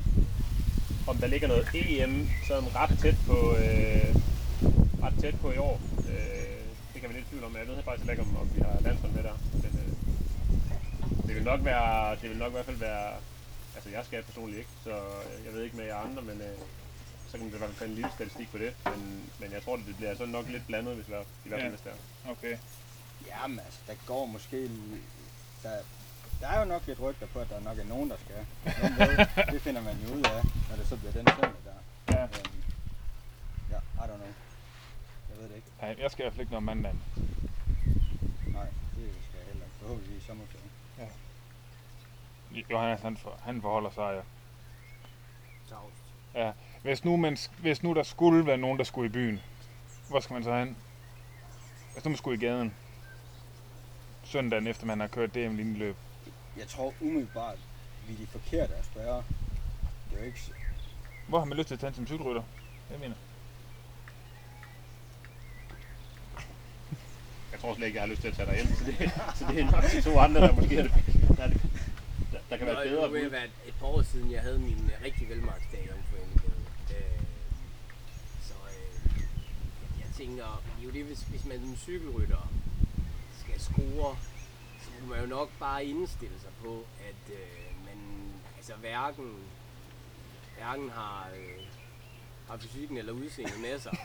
[1.07, 4.15] om der ligger noget EM sådan ret tæt på, øh,
[5.03, 5.81] ret tæt på i år.
[5.97, 6.61] Øh,
[6.93, 7.55] det kan vi lidt i tvivl om.
[7.55, 9.37] Jeg ved faktisk ikke, om, om vi har landshold med der.
[9.53, 9.91] Men, øh,
[11.27, 13.09] det vil nok være, det vil nok i hvert fald være,
[13.75, 16.57] altså jeg skal personligt ikke, så øh, jeg ved ikke med jer andre, men øh,
[17.27, 18.71] så kan man i hvert fald tage en lille statistik på det.
[18.85, 19.01] Men,
[19.39, 21.13] men jeg tror, det bliver så nok lidt blandet, hvis vi
[21.45, 21.89] i hvert fald Ja.
[21.89, 22.31] det er.
[22.31, 22.57] Okay.
[23.27, 24.69] Jamen altså, der går måske...
[25.63, 25.69] Der,
[26.41, 28.45] der er jo nok lidt rygter på, at der nok er nogen, der skal.
[29.53, 31.73] Det finder man jo ud af, når det så bliver den søndag der.
[32.15, 32.23] Ja.
[32.23, 32.63] Øhm,
[33.71, 34.33] ja, I don't know.
[35.29, 35.67] Jeg ved det ikke.
[35.81, 36.93] Nej, jeg skal i hvert fald ikke noget mandag.
[38.47, 39.75] Nej, det skal jeg heller ikke.
[39.79, 40.71] Forhåbentlig i sommerferien.
[42.71, 44.21] Johannes, han, for, han forholder sig, ja.
[45.69, 46.55] Tavst.
[46.81, 49.41] Hvis nu, man, hvis nu der skulle være nogen, der skulle i byen,
[50.09, 50.77] hvor skal man så hen?
[51.93, 52.73] Hvis nu man skulle i gaden,
[54.31, 55.95] søndagen efter man har kørt DM linjeløb.
[56.57, 57.57] Jeg tror umiddelbart,
[58.07, 59.23] vi er de forkerte at spørge.
[60.09, 60.39] Det er jo ikke...
[61.27, 62.43] Hvor har man lyst til at tage som cykelrytter?
[62.91, 63.15] Jeg mener.
[67.51, 68.95] Jeg tror slet ikke, jeg har lyst til at tage dig hjem, så det,
[69.37, 70.91] så det er nok de to andre, der måske er det,
[71.37, 71.61] der, er det,
[72.31, 74.31] der, der kan være Nå, et bedre Nu vil det være et par år siden,
[74.31, 77.21] jeg havde min øh, rigtig velmarksdag om for øh,
[78.47, 79.21] Så øh,
[79.99, 82.51] jeg tænker, jo det, hvis, hvis man som cykelrytter
[83.61, 84.17] skal score,
[84.81, 87.97] så må man jo nok bare indstille sig på, at øh, man
[88.57, 89.31] altså hverken,
[90.57, 91.63] hverken har, øh,
[92.47, 93.97] har fysikken eller udseendet med sig.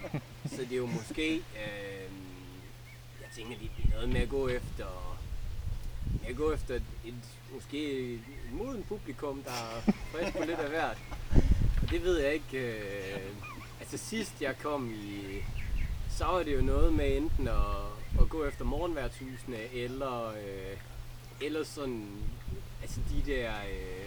[0.56, 2.10] så det er jo måske, øh,
[3.20, 5.08] jeg tænker, det bliver noget med at gå efter
[6.28, 7.14] jeg går efter et, et
[7.54, 8.20] måske et
[8.52, 10.98] moden publikum, der er frisk på lidt af hvert.
[11.82, 12.58] Og det ved jeg ikke.
[12.58, 13.32] Øh,
[13.80, 15.42] altså sidst jeg kom i,
[16.10, 20.76] så var det jo noget med enten at, at gå efter morgenværtshusene, eller, øh,
[21.40, 22.06] eller sådan,
[22.82, 24.06] altså de der øh,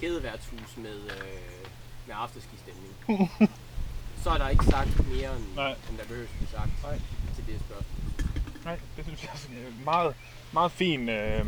[0.00, 1.66] kædeværtshus med, øh,
[2.06, 2.94] med afterskistemning.
[4.22, 5.74] så er der ikke sagt mere, end, Nej.
[5.90, 7.00] end der behøves at blive sagt Nej.
[7.36, 8.30] til det spørgsmål.
[8.64, 9.30] Nej, det synes jeg
[9.62, 10.14] er en meget,
[10.52, 11.46] meget fin øh,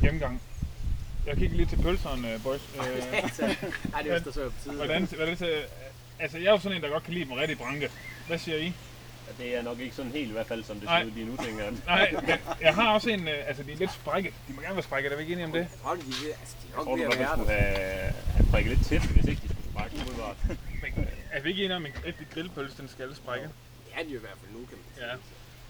[0.00, 0.42] gennemgang.
[1.26, 2.60] Jeg kigger lige til pølserne, boys.
[2.76, 2.82] Øh,
[3.94, 4.74] Ej, det er der så på tide.
[4.74, 5.36] hvordan, hvordan
[6.18, 7.90] altså, jeg er jo sådan en, der godt kan lide dem rigtig branke.
[8.26, 8.72] Hvad siger I?
[9.26, 11.00] Ja, det er nok ikke sådan helt i hvert fald, som det Nej.
[11.00, 11.72] ser ud lige nu, tænker jeg.
[11.86, 14.28] Nej, men jeg har også en, øh, altså de er lidt sprække.
[14.48, 15.66] De må gerne være sprække, er vi ikke enige om det?
[15.82, 17.52] Tror, de er ved, altså, de er Jeg nok tror ved du at være skulle
[17.52, 20.36] have, have prikket lidt til, hvis ikke de skulle sprække umiddelbart.
[20.82, 23.46] Men, er vi ikke enige om, at en rigtig grillpølse, den skal sprække?
[23.86, 25.06] Det er de jo i hvert fald nu, kan man sige.
[25.06, 25.14] Ja.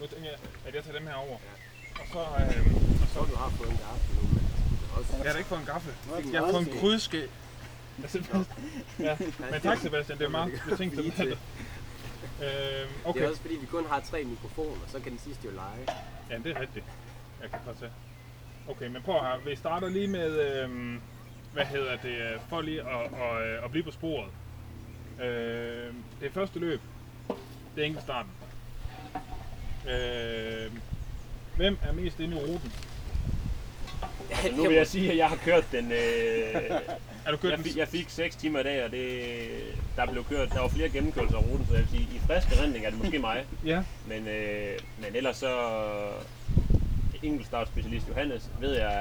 [0.00, 1.36] Nu tænker jeg, at jeg tager dem her over.
[1.48, 1.54] Ja.
[2.00, 2.20] Og så...
[2.40, 4.42] Øh, og Så så du har fået en gaffel nu, men
[4.80, 5.12] du kan også...
[5.16, 5.92] jeg har da ikke fået en gaffel.
[6.32, 7.22] Jeg har fået en krydske.
[8.02, 8.18] Altså,
[9.06, 9.16] ja,
[9.52, 11.36] men tak Sebastian, det er meget betænkt Lige til
[12.40, 15.44] Øhm, Det okay, er også fordi, vi kun har tre mikrofoner, så kan den sidste
[15.48, 15.86] jo lege.
[16.30, 16.84] ja, det er rigtigt.
[17.42, 17.90] Jeg kan godt tage.
[18.68, 19.38] Okay, men prøv her.
[19.44, 21.00] Vi starter lige med, øhm,
[21.52, 24.30] hvad hedder det, øh, for lige at, at, øh, at blive på sporet.
[25.20, 26.80] Øh, det er første løb.
[27.76, 28.30] Det er enkeltstarten.
[29.88, 30.72] Øh,
[31.56, 32.72] hvem er mest inde i ruten?
[34.30, 35.92] Altså, nu vil jeg sige, at jeg har kørt den...
[35.92, 36.70] Øh,
[37.26, 40.24] Er du kørt jeg, fik, jeg fik 6 timer i dag, og det, der blev
[40.24, 42.90] kørt, der var flere gennemkørelser af ruten, så jeg vil sige, i frisk erindring er
[42.90, 43.46] det måske mig.
[43.64, 45.52] Ja, Men, øh, men ellers så
[47.22, 48.94] enkeltstartspecialist Johannes ved jeg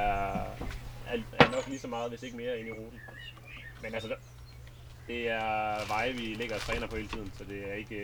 [1.08, 3.00] er, er, nok lige så meget, hvis ikke mere, inde i ruten.
[3.82, 4.16] Men altså,
[5.08, 8.02] det er veje, vi ligger og træner på hele tiden, så det er ikke,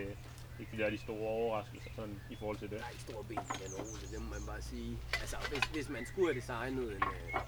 [0.60, 2.80] ikke fordi der er de store overraskelser sådan, i forhold til det.
[2.80, 4.98] Der er store ben i den rute, det må man bare sige.
[5.22, 7.42] Altså, hvis, hvis man skulle have designet en, øh,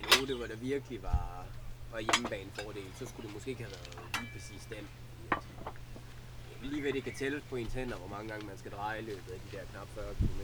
[0.00, 1.46] en rute, hvor der virkelig var,
[1.92, 4.84] var hjemmebanefordel, så skulle det måske ikke have været lige præcis den.
[5.32, 8.70] At vil lige ved, det kan tælles på ens hænder, hvor mange gange man skal
[8.72, 10.40] dreje i løbet af de der knap 40 km.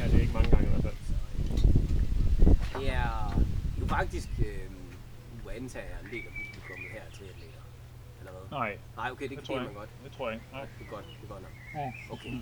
[0.00, 0.98] Ja, det er ikke mange gange i hvert fald.
[1.08, 1.14] Så
[2.78, 3.40] øh, det er
[3.80, 4.70] jo faktisk, øh,
[5.44, 7.62] nu antager jeg en del af publikummet her til atleter.
[8.18, 8.44] Eller hvad?
[8.58, 9.78] nej, Nej, okay, det det kan man ikke.
[9.78, 9.90] godt.
[10.04, 10.46] Det tror jeg ikke.
[10.52, 10.66] Nej.
[10.78, 11.54] Det er godt, det er godt nok.
[11.74, 11.92] Ja.
[12.14, 12.34] Okay.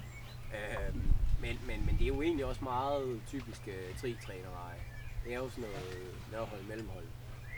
[0.57, 1.03] Øhm,
[1.41, 4.81] men, men, men det er jo egentlig også meget typiske tri-trænerveje.
[5.25, 5.99] Det er jo sådan noget
[6.33, 7.05] lavhold mellemhold.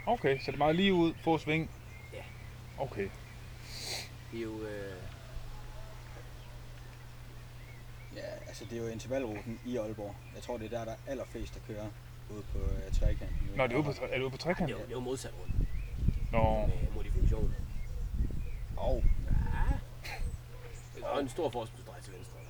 [0.07, 1.71] Okay, så det er meget lige ud, få sving.
[2.13, 2.23] Ja.
[2.79, 3.09] Okay.
[4.33, 4.61] Det er jo...
[4.61, 4.93] Øh,
[8.17, 10.15] Ja, altså det er jo intervalruten i Aalborg.
[10.35, 11.87] Jeg tror, det er der, der er allerflest, der kører
[12.31, 13.29] ude på uh, trekanten.
[13.57, 14.71] Nå, det er, ude på, er det ude på det, trekant?
[14.71, 15.55] er jo, det er jo modsat rundt
[16.33, 17.55] Nå, med modifikationer.
[18.77, 19.77] Og Ja.
[20.97, 22.35] Det er jo en stor forskudsdrej til venstre.
[22.39, 22.47] jeg.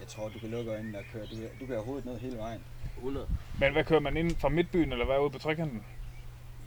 [0.00, 1.26] jeg tror, du kan lukke øjnene og køre.
[1.26, 2.60] Du, kan- du kan hovedet ned hele vejen.
[2.96, 3.28] 100.
[3.60, 5.84] men hvad kører man ind fra midtbyen, eller hvad er ude på trekanten?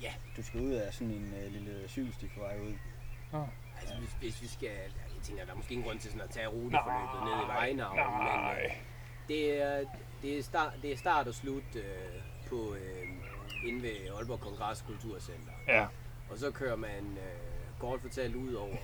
[0.02, 2.74] Ja, Du skal ud af sådan en uh, lille cykelsti på vej ud.
[3.80, 4.70] altså hvis, hvis vi skal...
[4.70, 7.98] Jeg tænker, der er måske ingen grund til sådan at tage ruteforløbet ned i Vejnavn,
[7.98, 8.72] men øh.
[9.28, 9.84] Det er,
[10.22, 13.08] det er, start, det er start og slut øh, på øh,
[13.68, 15.52] inde ved Aalborg Kongress Kulturcenter.
[15.68, 15.86] Ja,
[16.30, 18.76] Og så kører man øh, kort fortalt ud over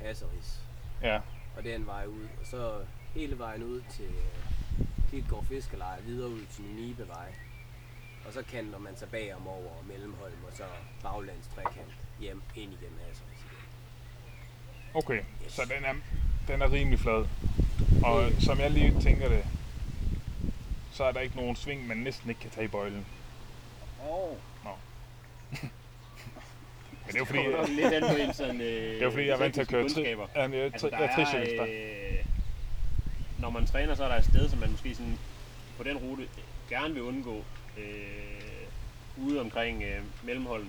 [0.00, 0.60] Hasseris
[1.02, 1.20] ja.
[1.56, 2.24] og den vej ud.
[2.40, 7.34] Og så hele vejen ud til øh, Klitgård Fiskerleje, videre ud til Nibevej.
[8.30, 10.62] Og så kanter man sig bagom over Mellemholm og så
[11.02, 13.14] baglands trekant hjem ind igennem igen.
[14.94, 15.52] Okay, Yes.
[15.52, 15.94] så den er,
[16.48, 17.26] den er rimelig flad.
[18.04, 18.40] Og Mm.
[18.40, 19.44] som jeg lige tænker det,
[20.92, 23.06] så er der ikke nogen sving, man næsten ikke kan tage i bøjlen.
[24.08, 24.36] Oh.
[25.62, 25.70] Men
[27.06, 29.04] det er jo fordi, Det er jo lidt andet på en sådan, øh, det er
[29.04, 31.54] jo fordi jeg er vant til at køre tri, ja, jeg, Altså, jeg er tricyklist.
[31.60, 31.66] er,
[32.18, 32.24] øh,
[33.38, 35.18] når man træner, så er der et sted, som man måske sådan,
[35.76, 36.28] på den rute
[36.68, 37.44] gerne vil undgå,
[37.80, 40.68] øh, ude omkring øh, Mellemholm,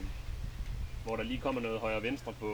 [1.06, 2.52] hvor der lige kommer noget højre og venstre på,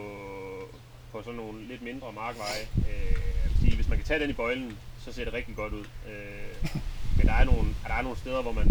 [1.12, 2.62] på sådan nogle lidt mindre markveje.
[2.76, 5.56] Øh, jeg vil sige, hvis man kan tage den i bøjlen, så ser det rigtig
[5.56, 5.84] godt ud.
[6.08, 6.66] Øh,
[7.16, 8.66] men der er, nogle, der er nogle steder, hvor man,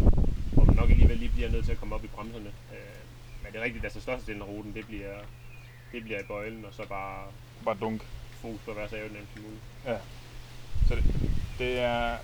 [0.53, 2.51] hvor man nok alligevel lige bliver nødt til at komme op i bremserne.
[2.73, 2.99] Øh,
[3.43, 5.17] men det er rigtigt, at altså størstedelen af ruten, det bliver,
[5.91, 7.23] det bliver i bøjlen, og så bare
[7.65, 8.01] Bare dunk.
[8.41, 9.61] fokus på at være så aerodynamisk som muligt.
[10.87, 11.03] Så det,
[11.59, 12.17] det er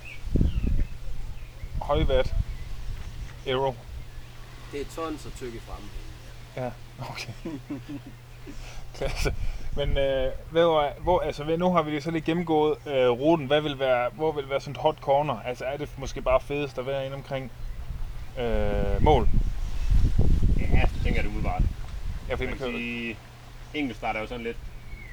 [1.82, 2.34] højvat
[3.46, 3.74] aero.
[4.72, 5.88] Det er tons og tykke fremme.
[6.56, 6.70] Ja,
[7.10, 7.32] okay.
[8.96, 9.34] Klasse.
[9.76, 13.46] Men øh, hvor, hvor, altså, hvad- nu har vi så lige gennemgået øh, ruten.
[13.46, 15.40] Hvad vil være, hvor vil være sådan et hot corner?
[15.44, 17.50] Altså er det måske bare fedest at være inde omkring
[18.38, 19.28] øh, mål?
[20.58, 21.62] Ja, det tænker jeg det umiddelbart.
[22.28, 23.16] Ja, fordi Man man kan sige,
[23.74, 24.56] enkeltstart er jo sådan lidt,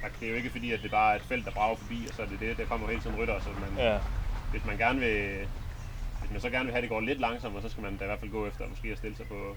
[0.04, 2.06] altså, det er jo ikke fordi, at det bare er et felt, der brager forbi,
[2.08, 3.98] og så er det det, der kommer hele tiden rytter, så man, ja,
[4.50, 5.46] hvis man gerne vil,
[6.22, 8.04] hvis man så gerne vil have, at det går lidt langsommere, så skal man da
[8.04, 9.56] i hvert fald gå efter, måske at stille sig på,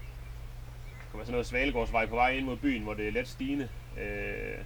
[1.12, 3.68] på sådan noget Svalegårdsvej på vej ind mod byen, hvor det er let stigende.
[4.00, 4.58] Øh,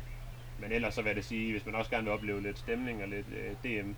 [0.59, 3.03] men ellers så vil jeg det sige, hvis man også gerne vil opleve lidt stemning
[3.03, 3.91] og lidt øh, DM,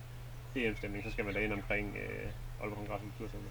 [0.54, 3.50] DM-stemning, så skal man da ind omkring øh, Aalborg Kongress Kulturcenter.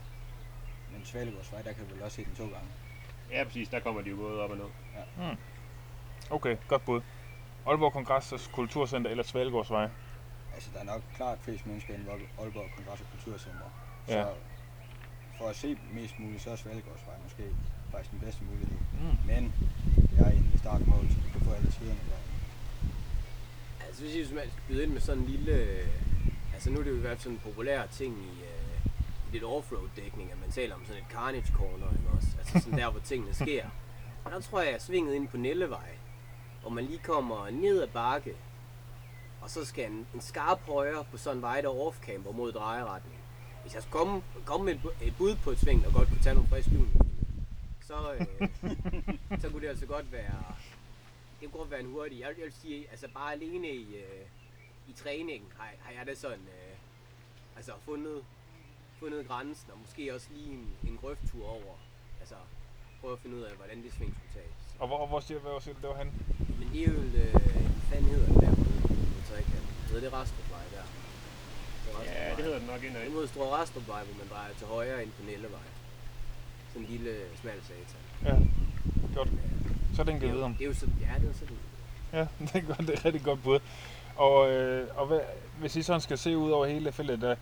[0.93, 2.67] Men Svalegårdsvej, der kan du vel også se den to gange.
[3.31, 4.65] Ja, præcis, der kommer de jo både op og ned.
[6.29, 7.01] okay, godt bud.
[7.67, 9.89] Aalborg Kongress Kulturcenter eller Svalgårdsvej.
[10.61, 12.09] Altså, der er nok klart flest mennesker inde i
[12.41, 13.69] Aalborg- Kongress og Kulturcenter.
[14.07, 14.25] Så Ja.
[15.37, 17.43] for at se mest muligt, så er Svalegårdsvej måske
[17.91, 18.77] faktisk den bedste mulighed.
[19.01, 19.17] Mm.
[19.27, 19.53] Men
[20.11, 22.21] det er inde i startmål, så du kan få alle tiderne der.
[23.87, 25.51] Altså hvis man skal byde ind med sådan en lille...
[25.53, 25.87] øh,
[26.53, 28.85] Altså nu er det jo i hvert fald sådan en populær ting i, øh,
[29.27, 32.27] i lidt offroad dækning, at man taler om sådan et carnage corner, også?
[32.39, 33.65] Altså sådan der, hvor tingene sker.
[34.25, 35.89] Og der tror jeg, jeg svinget ind på Nellevej,
[36.61, 38.33] hvor man lige kommer ned ad bakke,
[39.41, 43.19] og så skal en, en skarp højre på sådan en vej, der off-camper mod drejeretning.
[43.61, 46.07] hvis jeg skulle komme, komme med et bu- et bud på et sving, og godt
[46.07, 46.87] kunne tage nogle friske hjul,
[47.81, 48.27] så, øh,
[49.41, 50.43] så kunne det altså godt være,
[51.41, 52.19] det kunne godt være en hurtig.
[52.19, 54.25] Jeg, jeg vil sige, altså bare alene i, øh,
[54.87, 56.75] i træningen har, har jeg det sådan, øh,
[57.55, 58.23] altså fundet,
[58.99, 61.75] fundet grænsen, og måske også lige en, en grøfttur over,
[62.19, 62.35] altså
[63.01, 64.75] prøve at finde ud af, hvordan det sving skulle tages.
[64.79, 66.11] Og hvor, hvor siger, hvor siger du, det var han?
[66.59, 67.41] Men det er jo, øh, hvad
[67.89, 68.60] fanden hedder det der
[69.31, 69.65] trekant?
[69.87, 70.85] Hedder det Rastrupvej der?
[71.85, 73.01] Det er Ja, det hedder den nok indad.
[73.05, 75.67] Det mod Store Rastrupvej, hvor man drejer til højre ind på Nellevej.
[76.73, 78.01] Sådan en lille smal satan.
[78.25, 78.35] Ja,
[79.15, 79.29] godt.
[79.95, 80.49] Så den Det er, jo, videre.
[80.57, 81.57] det er jo sådan, ja, det er sådan.
[82.13, 83.59] Ja, det er, godt, det er rigtig godt bud.
[84.15, 85.19] Og, øh, og hvad,
[85.59, 87.35] hvis I sådan skal se ud over hele feltet, der,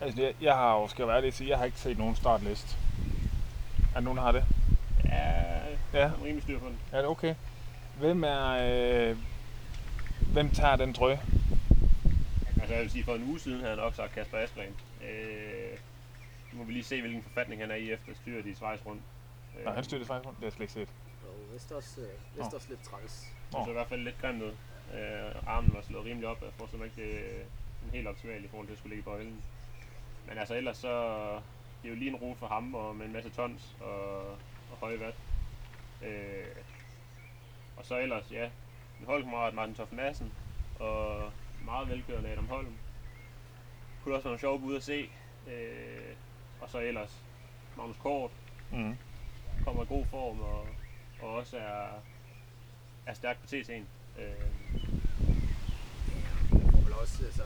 [0.00, 1.98] altså jeg, jeg har jo, skal jeg være ærlig at sige, jeg har ikke set
[1.98, 2.76] nogen startliste.
[3.94, 4.44] Er nogen, der har det?
[5.04, 5.34] Ja,
[5.94, 6.10] Ja.
[6.24, 6.78] rimelig styr på den.
[6.92, 7.34] Er det okay?
[7.98, 8.48] Hvem er,
[9.10, 9.16] øh,
[10.32, 11.20] hvem tager den trøje?
[12.60, 14.76] Altså jeg vil sige, for en uge siden havde han nok sagt Kasper Askren.
[15.08, 15.78] Øh,
[16.52, 19.02] nu må vi lige se, hvilken forfatning han er i efter styret i Schweiz rundt.
[19.58, 20.88] Øh, Nå, han styrte faktisk rundt, det har jeg slet ikke set.
[21.28, 22.44] Og vist også, øh, Nå.
[22.44, 23.26] også lidt træls.
[23.52, 24.52] Det så i hvert fald lidt grimt ud.
[24.94, 26.42] Øh, armen var slået rimelig op.
[26.42, 27.42] Jeg får simpelthen ikke, det er
[27.84, 29.42] en helt optimal i forhold til at skulle ligge i bøjlen.
[30.28, 30.92] Men altså ellers så,
[31.82, 34.20] det er jo lige en rute for ham og med en masse tons og,
[34.70, 35.16] og høje watt.
[36.02, 36.46] Øh,
[37.76, 38.48] og så ellers, ja,
[39.00, 40.32] en holdkammerat Martin Toft Madsen
[40.80, 41.30] og
[41.64, 42.74] meget velkørende Adam Holm.
[44.04, 45.10] Kunne også være nogle sjove bud at se.
[45.48, 46.14] Øh,
[46.60, 47.22] og så ellers
[47.76, 48.30] Magnus Kort
[48.72, 48.96] Mm.
[49.64, 50.66] kommer i god form og,
[51.22, 51.86] og også er,
[53.06, 53.82] er stærk på TC'en.
[54.18, 54.48] Øh,
[56.52, 57.42] Jeg får vel også, altså,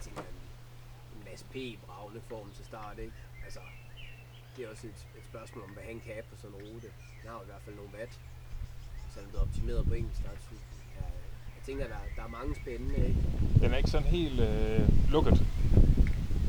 [0.00, 1.56] tænker, en, Mads P.
[1.56, 3.12] i bravende form til start, ikke?
[3.44, 3.60] Altså,
[4.56, 6.88] det er også et, et spørgsmål om, hvad han kan på sådan en rute.
[7.22, 8.20] Han har i hvert fald nogle watt,
[9.16, 10.56] så han er blevet optimeret på enkelt startsyn.
[10.96, 11.04] Jeg,
[11.56, 13.20] jeg tænker, der, der er mange spændende, ikke?
[13.60, 15.46] Den er ikke sådan helt øh, lukket.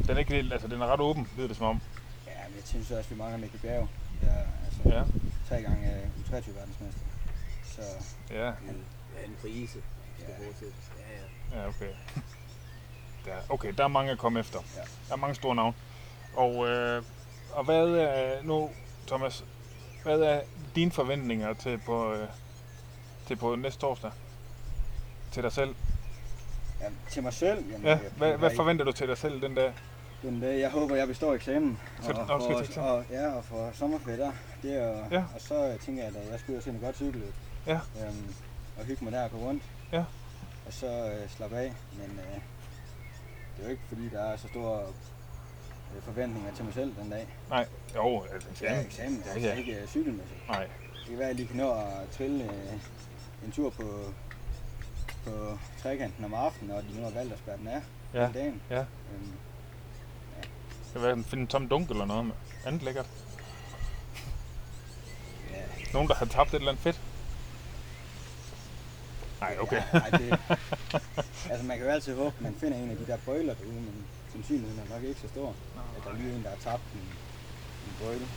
[0.07, 1.81] Den er ikke helt, altså den er ret åben, lyder det som om.
[2.27, 3.87] Ja, men jeg synes også, at vi mangler Mikkel Bjerg.
[4.21, 5.03] Jeg er altså Ja,
[5.49, 7.01] tre gange uh, U23 verdensmester.
[7.63, 7.81] Så
[8.31, 8.51] ja, Ja,
[9.25, 9.79] en prise,
[10.17, 10.45] skal Ja.
[10.45, 10.51] ja.
[10.59, 10.67] til.
[11.51, 11.61] Ja, ja.
[11.61, 11.89] ja, okay.
[13.25, 14.59] Der, okay, der er mange at komme efter.
[14.75, 14.81] Ja.
[15.07, 15.73] Der er mange store navne.
[16.35, 17.03] Og, øh,
[17.53, 18.69] og hvad er nu,
[19.07, 19.45] Thomas,
[20.03, 20.41] hvad er
[20.75, 22.27] dine forventninger til på, øh,
[23.27, 24.11] til på næste torsdag?
[25.31, 25.75] Til dig selv?
[26.81, 29.55] ja, til mig selv, jamen, Ja, jeg- hvad, hvad forventer du til dig selv den
[29.55, 29.73] dag?
[30.21, 31.79] Den dag, jeg håber, jeg består eksamen.
[32.01, 32.89] Så- og, nå, skal til eksamen.
[32.89, 34.31] og, ja, og for sommerferie der.
[34.61, 35.23] Det er, Ja.
[35.35, 37.33] Og så tænker jeg, at jeg skal ud og se en godt cykelløb.
[37.67, 37.73] Ja.
[37.73, 38.33] Øhm,
[38.79, 39.63] og hygge mig der og gå rundt.
[39.91, 40.03] Ja.
[40.67, 41.73] Og så øh, slappe af.
[41.93, 42.33] Men øh,
[43.57, 44.79] det er jo ikke fordi, der er så store
[45.95, 47.27] øh, forventninger til mig selv den dag.
[47.49, 48.85] Nej, jo, altså Ja, eksamen.
[48.85, 49.55] eksamen, Ja, altså ja.
[49.55, 50.47] ikke øh, cykelmæssigt.
[50.47, 50.63] Nej,
[50.93, 52.79] Det kan være, at jeg lige kan nå at trille øh,
[53.45, 54.13] en tur på,
[55.25, 57.81] på trekanten om aftenen, og de nu har valgt at spærre den af
[58.13, 58.61] ja, hele dagen.
[58.69, 58.79] ja.
[58.79, 59.31] Øhm,
[60.83, 62.33] Det kan være, finde en tom dunk eller noget med
[62.65, 63.05] andet lækkert.
[65.51, 65.61] ja,
[65.93, 67.01] Nogen, der har tabt et eller andet fedt.
[69.41, 69.81] Nej, okay.
[69.93, 70.39] Ja, ej, det,
[71.49, 73.73] altså man kan jo altid håbe, at man finder en af de der bøjler derude,
[73.73, 75.49] men sandsynligheden er nok ikke så stor,
[75.97, 76.99] at der er lige en, der har tabt en,
[77.87, 78.27] en bøjle.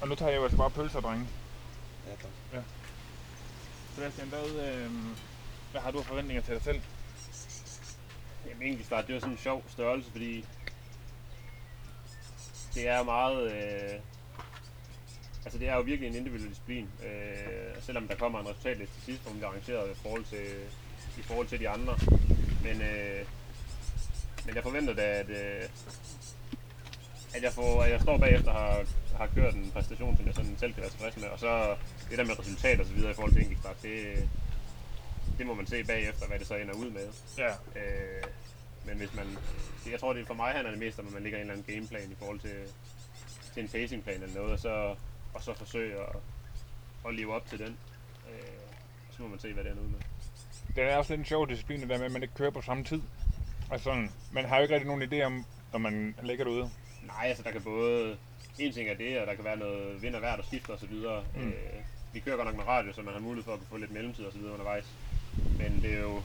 [0.00, 1.26] Og nu tager jeg jo altså bare pølser, drenge.
[2.06, 2.64] Ja, tak.
[3.94, 4.90] Sebastian, hvad, øh,
[5.70, 6.80] hvad har du af forventninger til dig selv?
[8.48, 10.44] Jamen egentlig start, det var sådan en sjov størrelse, fordi
[12.74, 13.52] det er meget...
[13.52, 14.00] Øh,
[15.44, 16.88] altså det er jo virkelig en individuel disciplin.
[17.04, 20.46] Øh, selvom der kommer en resultatliste til sidst, hvor man bliver arrangeret i forhold til,
[21.18, 21.98] i forhold til de andre.
[22.62, 23.26] Men, øh,
[24.46, 25.68] men jeg forventer da, at, øh,
[27.34, 28.84] at, jeg får, at jeg står bagefter og har,
[29.16, 31.28] har kørt en præstation, som jeg sådan selv kan være tilfreds med.
[31.28, 31.76] Og så
[32.10, 34.28] det der med resultat og så videre i forhold til enkeltstart, det,
[35.38, 37.08] det må man se bagefter, hvad det så ender ud med.
[37.38, 38.24] Ja, Øh,
[38.86, 39.26] men hvis man,
[39.90, 41.54] jeg tror det er for mig handler det mest om, at man lægger en eller
[41.54, 42.56] anden gameplan i forhold til,
[43.54, 44.94] til en pacingplan eller noget, og så,
[45.34, 46.16] og så forsøge at,
[47.08, 47.78] at leve op til den.
[48.30, 48.46] Øh,
[49.10, 49.98] så må man se, hvad det ender ud med.
[50.76, 52.62] det er også lidt en sjov disciplin, det der med, at man ikke kører på
[52.62, 53.02] samme tid.
[53.70, 56.70] Altså sådan, man har jo ikke rigtig nogen idé om, når man ligger derude.
[57.06, 58.16] Nej, altså der kan både,
[58.58, 60.92] en ting er det, og der kan være noget vind og vejr, der skifter osv.
[61.34, 61.48] Mm.
[61.48, 61.54] Øh,
[62.12, 63.90] vi kører godt nok med radio, så man har mulighed for at kunne få lidt
[63.90, 64.42] mellemtid osv.
[64.42, 64.84] undervejs.
[65.58, 66.22] Men det er jo,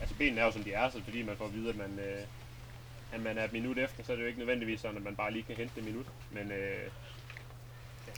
[0.00, 1.98] altså benene er jo som de er, så fordi man får at vide, at man,
[1.98, 2.22] øh,
[3.12, 5.16] at man er et minut efter, så er det jo ikke nødvendigvis sådan, at man
[5.16, 6.06] bare lige kan hente det minut.
[6.30, 6.90] Men øh,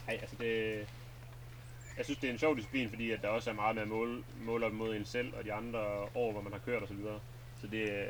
[0.07, 0.77] nej, altså det,
[1.97, 3.89] jeg synes, det er en sjov disciplin, fordi at der også er meget med at
[3.89, 5.79] måle, måle op mod en selv og de andre
[6.15, 6.87] år, hvor man har kørt osv.
[6.87, 7.19] Så, videre.
[7.61, 8.07] så det,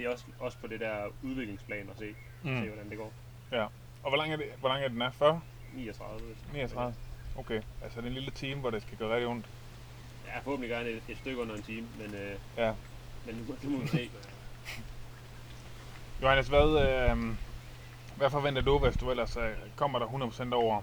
[0.00, 2.62] det er også, også på det der udviklingsplan at se, mm.
[2.62, 3.12] se hvordan det går.
[4.02, 5.10] Og hvor lang er, det, hvor lang er den er?
[5.10, 5.40] 40?
[5.74, 6.20] 39.
[6.26, 6.94] hvis- 39?
[7.38, 9.46] Okay, altså det er en lille time, hvor det skal gå rigtig ondt.
[10.26, 12.72] Ja, forhåbentlig gerne et, et stykke under en time, men, øh, Ja.
[13.26, 14.10] men nu, det må vi se.
[16.22, 17.34] Johannes, hvad, øh,
[18.16, 20.06] hvad forventer du, hvis du ellers øh, kommer der
[20.50, 20.82] 100% over,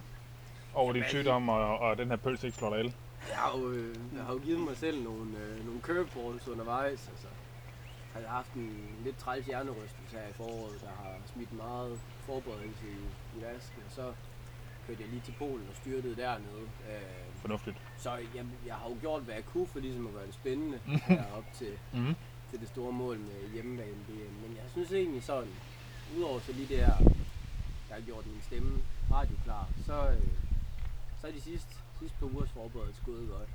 [0.73, 2.93] over din Jamen, sygdom, og, og den her pølse ikke slår dig ihjel?
[3.29, 7.07] Jeg har jo, øh, jeg har jo givet mig selv nogle, øh, nogle curveballs undervejs.
[7.09, 7.27] Altså,
[8.15, 12.83] jeg har haft en lidt træls hjernerystelse her i foråret, der har smidt meget forberedelse
[12.87, 13.81] i, i vasken.
[13.85, 14.13] Og så
[14.87, 16.61] kørte jeg lige til Polen og styrtede dernede.
[16.89, 17.77] Øh, Fornuftigt.
[17.97, 20.79] så jeg, jeg har jo gjort, hvad jeg kunne for ligesom at gøre det spændende
[20.85, 22.15] herop til, Mm-hmm.
[22.49, 24.33] til det store mål med hjemmebane VM.
[24.41, 25.49] Men jeg synes egentlig sådan,
[26.17, 26.97] udover så lige det her,
[27.89, 30.27] der har gjort min stemme radioklar, så, øh,
[31.21, 33.49] så er de sidste, sidste par ugers forberedelse gået godt.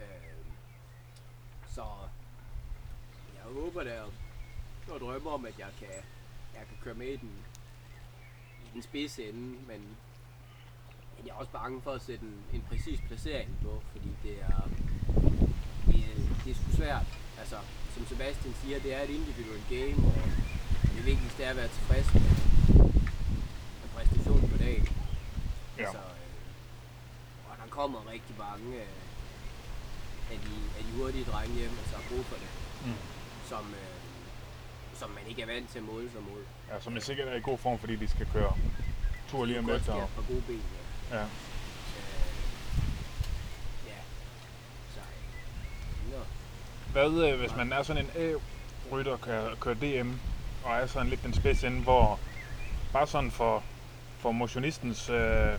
[0.00, 0.44] Øh,
[1.68, 1.84] så
[3.44, 4.00] jeg håber da
[4.88, 5.88] og drømmer om, at jeg kan,
[6.54, 7.30] jeg kan køre med i den,
[8.64, 9.80] i den spidse ende, men,
[11.16, 14.40] men jeg er også bange for at sætte en, en præcis placering på, fordi det
[14.42, 14.68] er,
[15.86, 17.06] det, er- det er sgu svært.
[17.38, 17.56] Altså,
[17.94, 20.14] som Sebastian siger, det er et individuelt game, og
[20.96, 22.22] det vigtigste er at være tilfreds med,
[23.82, 24.88] med præstationen på dagen.
[25.78, 25.92] Ja.
[25.92, 31.70] Så, øh, og der kommer rigtig mange øh, af, de, af de hurtige drenge hjem,
[31.78, 32.48] altså har brug for det,
[32.86, 32.92] Mm.
[33.48, 34.02] Som, øh,
[34.94, 36.42] som man ikke er vant til at måle sig mod.
[36.70, 38.52] Ja, som er sikkert er i god form, fordi de skal køre
[39.30, 39.88] tur lige om lidt.
[39.88, 40.62] Og, par gode ben,
[41.10, 41.16] ja.
[41.16, 41.22] ja.
[41.22, 41.28] Øh,
[43.86, 44.00] ja.
[44.94, 45.00] Så,
[46.16, 46.22] øh.
[46.92, 50.10] Hvad, øh, hvis man er sådan en A-rytter, kan køre DM,
[50.64, 52.20] og er sådan lidt den spids ende, hvor
[52.92, 53.62] bare sådan for,
[54.18, 55.58] for motionistens øh,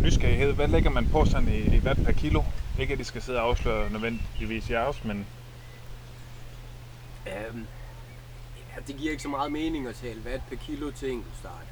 [0.00, 2.42] nysgerrighed, hvad lægger man på sådan i, i watt per kilo?
[2.78, 5.26] Ikke at de skal sidde og afsløre nødvendigvis jeres, men
[7.28, 7.66] Øhm,
[8.76, 11.66] ja, det giver ikke så meget mening at tale watt per kilo til enkeltstart.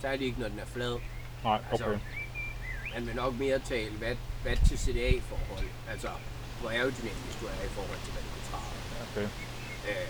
[0.00, 0.98] Særligt ikke, når den er flad.
[1.44, 1.98] nej, Altså, okay.
[2.94, 5.66] Man vil nok mere tale watt, watt til CDA-forhold.
[5.90, 6.08] Altså,
[6.60, 9.26] hvor aerodynamisk du er i forhold til, hvad du kan træde.
[9.26, 9.28] okay.
[9.90, 10.08] Øh,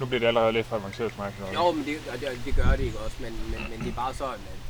[0.00, 1.32] Nu bliver det allerede lidt for avanceret til mig.
[1.54, 3.94] jo, men det, og det, det gør det ikke også, men, men, men det er
[3.94, 4.60] bare sådan, at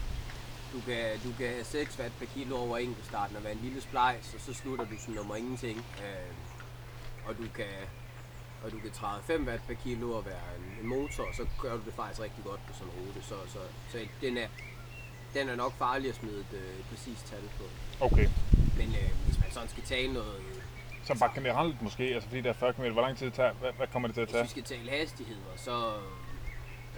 [0.73, 3.81] du kan, du kan have 6 watt per kilo over enkeltstarten og være en lille
[3.81, 5.79] splejs, og så slutter du som nummer ingenting.
[5.79, 6.33] Øh,
[7.29, 7.65] og du kan
[8.67, 11.47] og du kan træde 5 watt per kilo og være en, en motor, og så
[11.63, 13.23] gør du det faktisk rigtig godt på sådan en rute.
[13.31, 13.59] Så, så,
[13.93, 14.49] så den, er,
[15.35, 17.65] den er nok farlig at smide et øh, præcist tal på.
[18.05, 18.29] Okay.
[18.79, 20.37] Men øh, hvis man sådan skal tale noget,
[21.05, 23.53] Så bare generelt måske, altså fordi der er 40 km, hvor lang tid det tager,
[23.53, 24.45] hvad, hvad kommer det til at hvis tage?
[24.45, 25.93] vi skal tale hastigheder, så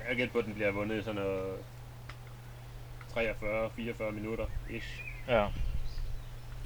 [0.05, 1.55] Jeg er gæt på, at den bliver vundet i sådan noget
[3.17, 5.03] 43-44 minutter ish.
[5.29, 5.47] Ja,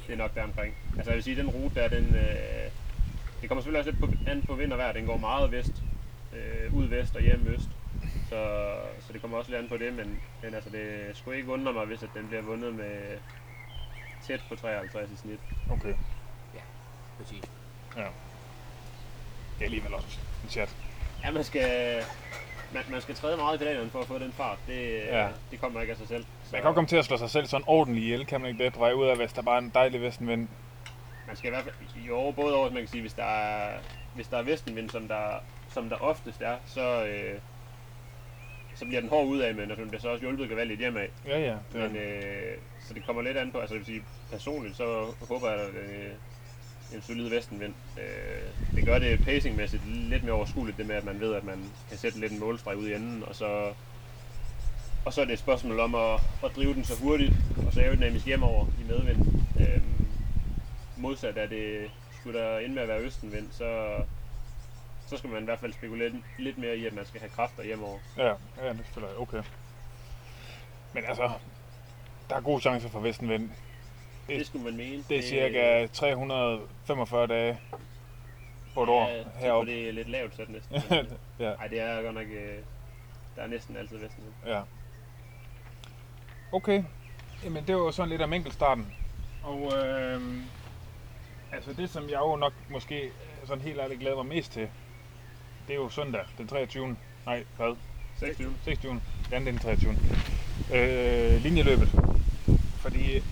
[0.06, 0.74] Det er nok der omkring.
[0.96, 2.70] Altså jeg vil sige, den rute der, den, øh,
[3.42, 4.92] det kommer selvfølgelig også lidt på, an på vind og vejr.
[4.92, 5.72] Den går meget vest,
[6.36, 7.68] øh, ud vest og hjem øst.
[8.28, 8.70] Så,
[9.06, 11.72] så det kommer også lidt an på det, men, men altså det skulle ikke undre
[11.72, 13.18] mig, hvis at den bliver vundet med
[14.26, 15.40] tæt på 53 i snit.
[15.70, 15.94] okay.
[17.18, 17.42] præcis.
[17.96, 18.02] Ja.
[18.02, 20.76] Det er alligevel også en chat.
[21.24, 22.02] Ja, man skal,
[22.74, 24.58] man, man skal træde meget i pedalerne for at få den fart.
[24.66, 25.22] Det, Ja.
[25.22, 25.28] ja.
[25.50, 26.22] det kommer ikke af sig selv.
[26.24, 28.50] Så Man kan godt komme til at slå sig selv sådan ordentligt ihjel, kan man
[28.50, 30.48] ikke det, på vej ud af, hvis der bare er en dejlig vestenvind.
[31.26, 31.74] Man skal i hvert fald,
[32.08, 33.78] jo både over, man kan sige, hvis der er,
[34.14, 37.38] hvis der er vestenvind, som der, som der oftest er, så, øh,
[38.74, 40.96] så bliver den hård ud af, men altså, den bliver så også hjulpet gevaldigt hjem
[40.96, 41.08] af.
[41.26, 41.56] Ja, ja.
[41.72, 42.56] Det Men, øh,
[42.88, 45.68] så det kommer lidt an på, altså det vil sige, personligt, så håber jeg, at
[45.68, 46.10] øh,
[46.94, 47.74] en solid vestenvind.
[47.98, 51.64] Øh, det gør det pacingmæssigt lidt mere overskueligt, det med, at man ved, at man
[51.88, 53.72] kan sætte lidt en målstreg ud i enden, og så,
[55.04, 57.32] og så er det et spørgsmål om at, at drive den så hurtigt
[57.66, 59.18] og så aerodynamisk hjemover i medvind.
[59.60, 59.82] Øh,
[61.02, 63.96] modsat er det, skulle der ende med at være østenvind, så,
[65.06, 67.62] så skal man i hvert fald spekulere lidt, mere i, at man skal have kræfter
[67.62, 67.98] hjemover.
[68.16, 68.36] ja, ja, det
[68.68, 69.42] er selvfølgelig okay.
[70.94, 71.30] Men altså,
[72.30, 73.50] der er gode chancer for vestenvind.
[74.28, 75.04] Det- Det skulle man mene.
[75.08, 77.58] Det er cirka 345 dage
[78.74, 79.38] på et år Ja, heroppe.
[79.38, 79.70] heroppe.
[79.72, 80.76] det er lidt lavt sat næsten.
[81.38, 82.26] ja, Nej, det er godt nok...
[82.26, 82.58] Øh,
[83.36, 84.24] der er næsten altid vesten.
[84.46, 84.60] ja.
[86.52, 86.84] Okay.
[87.44, 88.92] Jamen, det var jo sådan lidt om enkeltstarten.
[89.42, 90.20] Og øh,
[91.52, 93.10] altså det, som jeg jo nok måske
[93.44, 94.68] sådan helt ærligt glæder mig mest til,
[95.68, 96.96] det er jo søndag, den 23.
[97.26, 97.76] Nej, hvad?
[98.18, 98.54] 26.
[98.64, 98.92] 26.
[98.92, 99.00] Den
[99.34, 99.92] anden den 23.
[100.74, 101.88] Øh, linjeløbet.
[102.78, 103.22] Fordi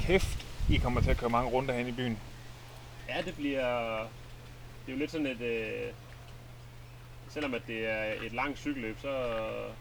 [0.00, 2.18] kæft, I kommer til at køre mange runder hen i byen.
[3.08, 3.98] Ja, det bliver...
[4.86, 5.40] Det er jo lidt sådan et...
[5.40, 5.92] Øh,
[7.28, 9.38] selvom at det er et langt cykelløb, så,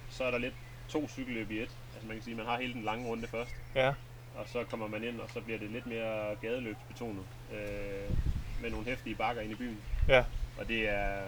[0.10, 0.54] så er der lidt
[0.90, 1.62] to cykelløb i et.
[1.94, 3.88] Altså man kan sige, at man har hele den lange runde først, Ja.
[4.36, 7.24] og så kommer man ind, og så bliver det lidt mere gadeløbsbetonet.
[7.54, 8.18] Øh,
[8.62, 9.78] med nogle hæftige bakker ind i byen.
[10.08, 10.24] Ja.
[10.58, 11.22] Og det er,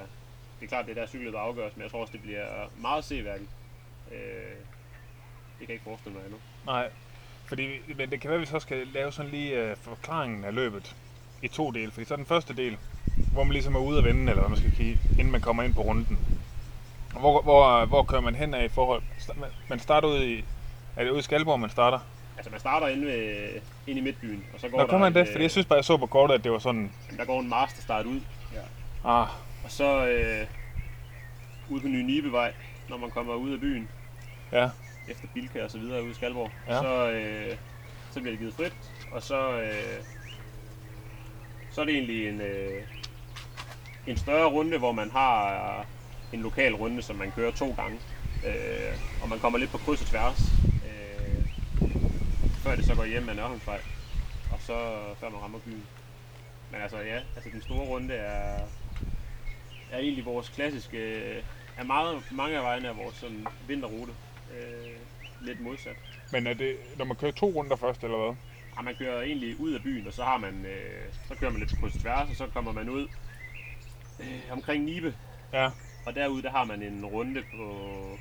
[0.59, 2.45] det er klart, det er der cykelløbet afgøres, men jeg tror også, det bliver
[2.77, 3.49] meget seværdigt.
[4.11, 4.17] Øh,
[5.59, 6.39] det kan jeg ikke forestille mig endnu.
[6.65, 6.89] Nej,
[7.45, 10.55] fordi, men det kan være, at vi så skal lave sådan lige uh, forklaringen af
[10.55, 10.95] løbet
[11.41, 11.91] i to dele.
[11.91, 12.77] Fordi så er den første del,
[13.33, 15.63] hvor man ligesom er ude at vende, eller hvad man skal kigge, inden man kommer
[15.63, 16.19] ind på runden.
[17.19, 19.03] Hvor, hvor, hvor kører man hen af i forhold?
[19.69, 20.43] Man starter ud i...
[20.95, 21.99] Er det ude i Skalborg, man starter?
[22.39, 23.49] Altså man starter inde, ved,
[23.87, 25.21] inde i midtbyen, og så går Nå, der kan man det?
[25.21, 26.91] øh, Fordi jeg synes bare, jeg så på kortet, at det var sådan...
[27.07, 28.19] jamen, der går en masterstart ud,
[29.05, 29.27] Ah,
[29.63, 30.45] og så øh,
[31.69, 32.53] ude på Nye Nibevej,
[32.89, 33.87] når man kommer ud af byen,
[34.51, 34.69] ja.
[35.07, 36.79] efter Bilka og så videre ude i Skalborg, Ja.
[36.79, 37.55] så, øh,
[38.11, 38.73] så bliver det givet frit,
[39.11, 39.73] og så, øh,
[41.71, 42.83] så er det egentlig en, øh,
[44.07, 45.85] en større runde, hvor man har
[46.33, 47.97] en lokal runde, som man kører to gange,
[48.47, 50.78] øh, og man kommer lidt på kryds og tværs, øh,
[52.59, 53.81] før det så går hjem ad Nørholmsvej,
[54.51, 55.85] og så før man rammer byen.
[56.71, 58.59] Men altså ja, altså den store runde er,
[59.91, 61.23] er egentlig vores klassiske,
[61.77, 64.13] er meget, mange af vejene er vores sådan vinterrute.
[64.57, 64.95] Øh,
[65.41, 65.95] lidt modsat.
[66.31, 68.35] Men er det, når man kører to runder først, eller hvad?
[68.77, 71.59] Ja, man kører egentlig ud af byen, og så har man, øh, så kører man
[71.59, 73.07] lidt på tværs, og så kommer man ud
[74.19, 75.15] øh, omkring Nibe.
[75.53, 75.69] Ja.
[76.05, 78.17] Og derude, der har man en runde på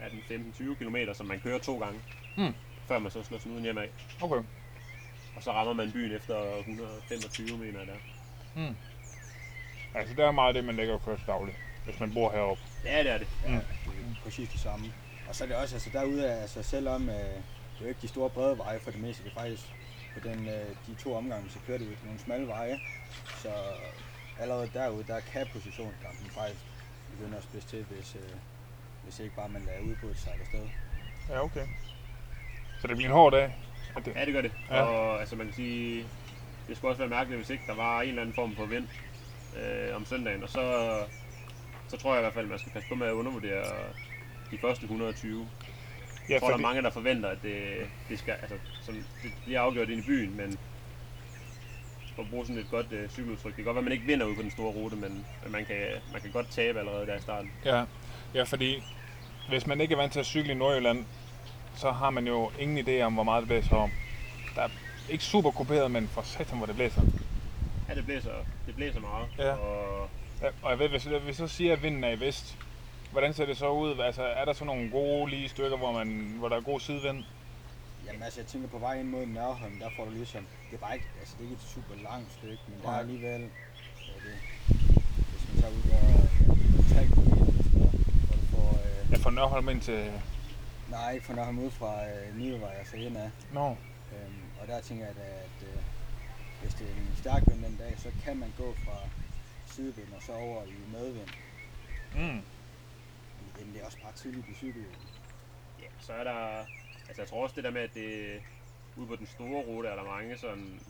[0.00, 2.00] ja, den 15-20 km, som man kører to gange.
[2.36, 2.54] Hmm.
[2.90, 3.88] Før man så slår snuden hjem af.
[4.22, 4.42] Okay.
[5.36, 7.94] Og så rammer man byen efter 125 meter der.
[8.56, 8.76] Mm.
[9.94, 12.62] Altså, det er meget det, man lægger og kører dagligt, hvis man bor heroppe.
[12.84, 13.28] Ja, det er det.
[13.44, 13.62] Ja, det er
[14.24, 14.92] præcis det samme.
[15.28, 17.22] Og så er det også, altså derude, er- altså selvom øh, det
[17.80, 19.62] er jo ikke de store brede veje for det meste, det er faktisk
[20.14, 22.80] på den, øh, de to omgange, så kører det jo nogle smalle veje.
[23.42, 23.52] Så
[24.40, 26.60] allerede derude, der kan positionskampen faktisk
[27.10, 28.36] begynde at spidse til, hvis, øh,
[29.04, 30.66] hvis ikke bare man lader udbruddet sejle afsted.
[31.28, 31.66] Ja, okay.
[32.80, 33.56] Så det bliver en hård dag.
[33.96, 34.12] Er det?
[34.16, 34.52] Ja, det gør det.
[34.70, 34.82] Ja.
[34.82, 36.04] Og altså, man kan sige,
[36.68, 38.88] det skulle også være mærkeligt, hvis ikke der var en eller anden form for vind
[39.62, 40.42] øh, om søndagen.
[40.42, 40.94] Og så,
[41.88, 43.64] så tror jeg i hvert fald, at man skal passe på med at undervurdere
[44.50, 45.48] de første 120.
[46.28, 47.62] Ja, Jeg tror, der fordi, er mange, der forventer, at det,
[48.08, 50.58] det skal, altså, som, det bliver afgjort ind i byen, men
[52.16, 53.46] for at bruge sådan et godt øh, cykeludtryk.
[53.50, 55.52] Det kan godt være, at man ikke vinder ud på den store rute, men, men
[55.52, 55.76] man, kan,
[56.12, 57.50] man kan godt tabe allerede der i starten.
[57.64, 57.84] ja,
[58.34, 58.82] ja, fordi
[59.48, 61.04] hvis man ikke er vant til at cykle i Nordjylland,
[61.76, 63.90] så har man jo ingen idé om, hvor meget det blæser om.
[64.54, 64.68] Der er
[65.08, 67.02] ikke super kuperet, men for satan, hvor det blæser.
[67.88, 68.30] Ja, det blæser,
[68.66, 69.26] det blæser meget.
[69.38, 69.52] Ja.
[69.52, 70.08] Og
[70.42, 72.56] Ja, og jeg ved, hvis, hvis så siger, at vinden er i vest,
[73.12, 73.98] hvordan ser det så ud?
[73.98, 77.24] Altså, er der så nogle gode lige stykker, hvor, man, hvor der er god sidevind?
[78.06, 80.80] Jamen altså, jeg tænker på vej ind mod Nørholm, der får du ligesom, det er
[80.80, 84.12] bare ikke, altså det er ikke et super langt stykke, men der er alligevel, ja,
[84.24, 84.36] det,
[85.30, 86.20] hvis man tager ud og
[86.88, 87.12] ja, 3 km
[87.62, 87.80] sådan
[88.26, 90.10] hvor du får, øh, Ja, fra Nørholm ind til...
[90.90, 93.68] nej, ikke for Nørholm ud fra øh, Nivevej og så ind af, Nå,
[94.12, 95.82] øhm, og der tænker jeg da, at øh,
[96.62, 98.98] hvis det er en stærk vind den dag, så kan man gå fra
[99.66, 101.30] sidevind og så over i medvind,
[102.14, 102.42] mm.
[103.56, 104.84] men det er også bare tidligt i cykel.
[105.82, 106.66] Ja, så er der...
[107.08, 108.40] Altså, jeg tror også det der med, at det...
[108.96, 110.80] Ude på den store rute er der mange sådan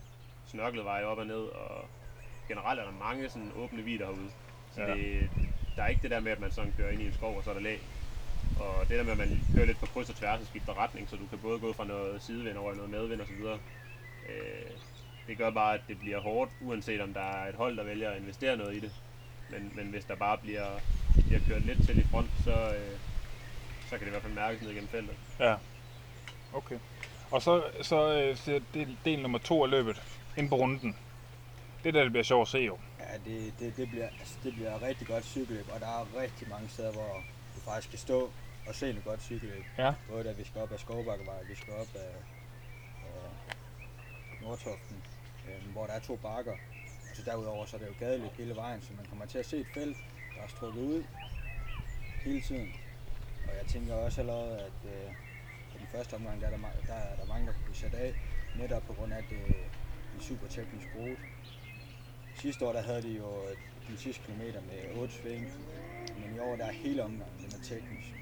[0.46, 1.84] snørklede veje op og ned, og
[2.48, 4.30] generelt er der mange sådan åbne vider herude.
[4.74, 4.88] Så Ja.
[4.88, 4.94] ja.
[4.94, 5.30] det,
[5.76, 7.44] der er ikke det der med, at man sådan kører ind i en skov, og
[7.44, 7.76] så er der læ.
[8.60, 11.08] Og det der med, at man kører lidt på kryds og tværs og skifter retning,
[11.08, 13.44] så du kan både gå fra noget sidevind over i noget medvind osv.
[14.28, 14.70] Øh,
[15.26, 18.10] det gør bare, at det bliver hårdt, uanset om der er et hold, der vælger
[18.10, 18.92] at investere noget i det.
[19.50, 20.66] Men, men hvis der bare bliver,
[21.26, 22.98] bliver kørt lidt til i front, så, øh,
[23.84, 25.14] så kan det i hvert fald mærkes ned gennem feltet.
[25.38, 25.54] Ja.
[26.52, 26.78] Okay.
[27.30, 30.02] Og så, så øh, så del, del nummer to af løbet,
[30.36, 30.96] ind på runden.
[31.84, 32.78] Det der, det bliver sjovt at se jo.
[32.98, 36.48] Ja, det, det, det, bliver, altså, det bliver rigtig godt cykelløb, og der er rigtig
[36.48, 37.22] mange steder, hvor
[37.56, 38.30] du faktisk kan stå
[38.66, 39.64] og se noget godt cykelløb.
[39.78, 39.94] Ja.
[40.08, 42.00] Både da vi skal op ad Skovbakkevej, vi skal op ad,
[44.32, 45.02] af Nordtoften,
[45.48, 46.52] øh, hvor der er to bakker.
[47.10, 49.46] Og så derudover så er det jo gadeløb hele vejen, så man kommer til at
[49.46, 49.96] se et felt,
[50.36, 51.04] der er strukket ud
[52.24, 52.72] hele tiden.
[53.48, 55.12] Og jeg tænker også allerede, at øh,
[55.72, 57.94] på den første omgang, der er der, der, er der mange, der kunne blive sat
[57.94, 58.14] af,
[58.54, 59.64] netop på grund af, at det er
[60.14, 61.22] en super teknisk rute.
[62.34, 63.46] Sidste år der havde de jo
[63.88, 65.52] den sidste kilometer med 8 sving,
[66.16, 68.19] men i år der er hele omgangen den er teknisk.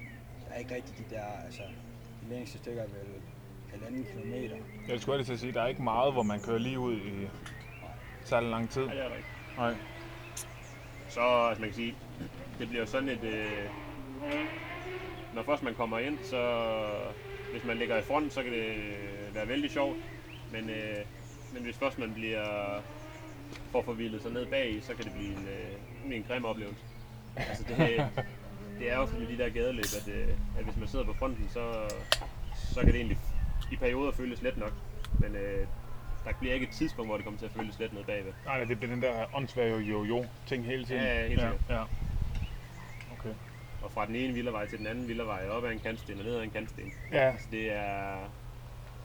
[0.49, 1.61] Der er ikke rigtig de der, altså
[2.23, 3.21] de længste stykker er vel
[3.71, 4.55] halvanden kilometer.
[4.87, 6.79] Jeg skulle lige til at sige, at der er ikke meget, hvor man kører lige
[6.79, 7.27] ud i
[8.25, 8.85] særlig lang tid.
[8.85, 9.29] Nej, det er der ikke.
[9.57, 9.75] Nej.
[11.09, 11.95] Så altså man kan sige,
[12.59, 13.23] det bliver jo sådan et...
[13.23, 13.69] Øh,
[15.35, 16.71] når først man kommer ind, så
[17.51, 18.75] hvis man ligger i front, så kan det
[19.33, 19.97] være vældig sjovt.
[20.51, 20.97] Men, øh,
[21.53, 22.79] men hvis først man bliver
[23.71, 26.81] får forvildet sig ned bag, så kan det blive en, øh, en grim oplevelse.
[27.35, 28.07] Altså det,
[28.79, 30.27] det er jo med de der gadeløb, at, øh,
[30.57, 31.89] at hvis man sidder på fronten, så,
[32.73, 33.17] så kan det egentlig
[33.71, 34.73] i perioder føles let nok.
[35.19, 35.67] Men øh,
[36.25, 38.33] der bliver ikke et tidspunkt, hvor det kommer til at føles let ned bagved.
[38.45, 41.01] Nej, det bliver den der åndssvage jo-jo-ting hele tiden.
[41.03, 41.69] Ja, ja, helt ja, sikkert.
[41.69, 41.81] ja.
[43.19, 43.33] Okay.
[43.83, 46.35] Og fra den ene villavej til den anden villavej, op ad en kantsten og ned
[46.35, 46.93] ad en kantsten.
[47.11, 48.17] Ja, Altså det er...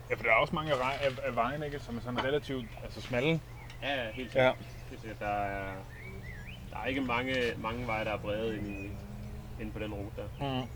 [0.09, 2.65] ja, for der er også mange af, af, af vejene, ikke, som er sådan relativt
[2.83, 3.39] altså smalle.
[3.83, 4.35] Ja, helt sikkert.
[4.35, 4.43] Ja.
[4.43, 4.53] Ja.
[4.89, 5.19] Helt sikkert.
[5.19, 5.73] Der er,
[6.71, 8.89] der er ikke mange, mange veje, der er brede i,
[9.59, 10.27] inde på den rute der.
[10.39, 10.67] Mm.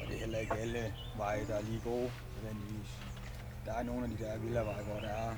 [0.00, 2.90] Og det er heller ikke alle veje, der er lige gode, nødvendigvis.
[3.66, 5.34] Der er nogle af de der villaveje, hvor der er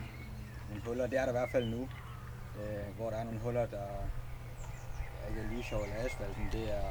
[0.68, 1.06] nogle huller.
[1.06, 1.88] Det er der i hvert fald nu.
[2.60, 3.86] Øh, hvor der er nogle huller, der
[5.22, 6.90] der ikke er lige sjov eller asfalt, men det er,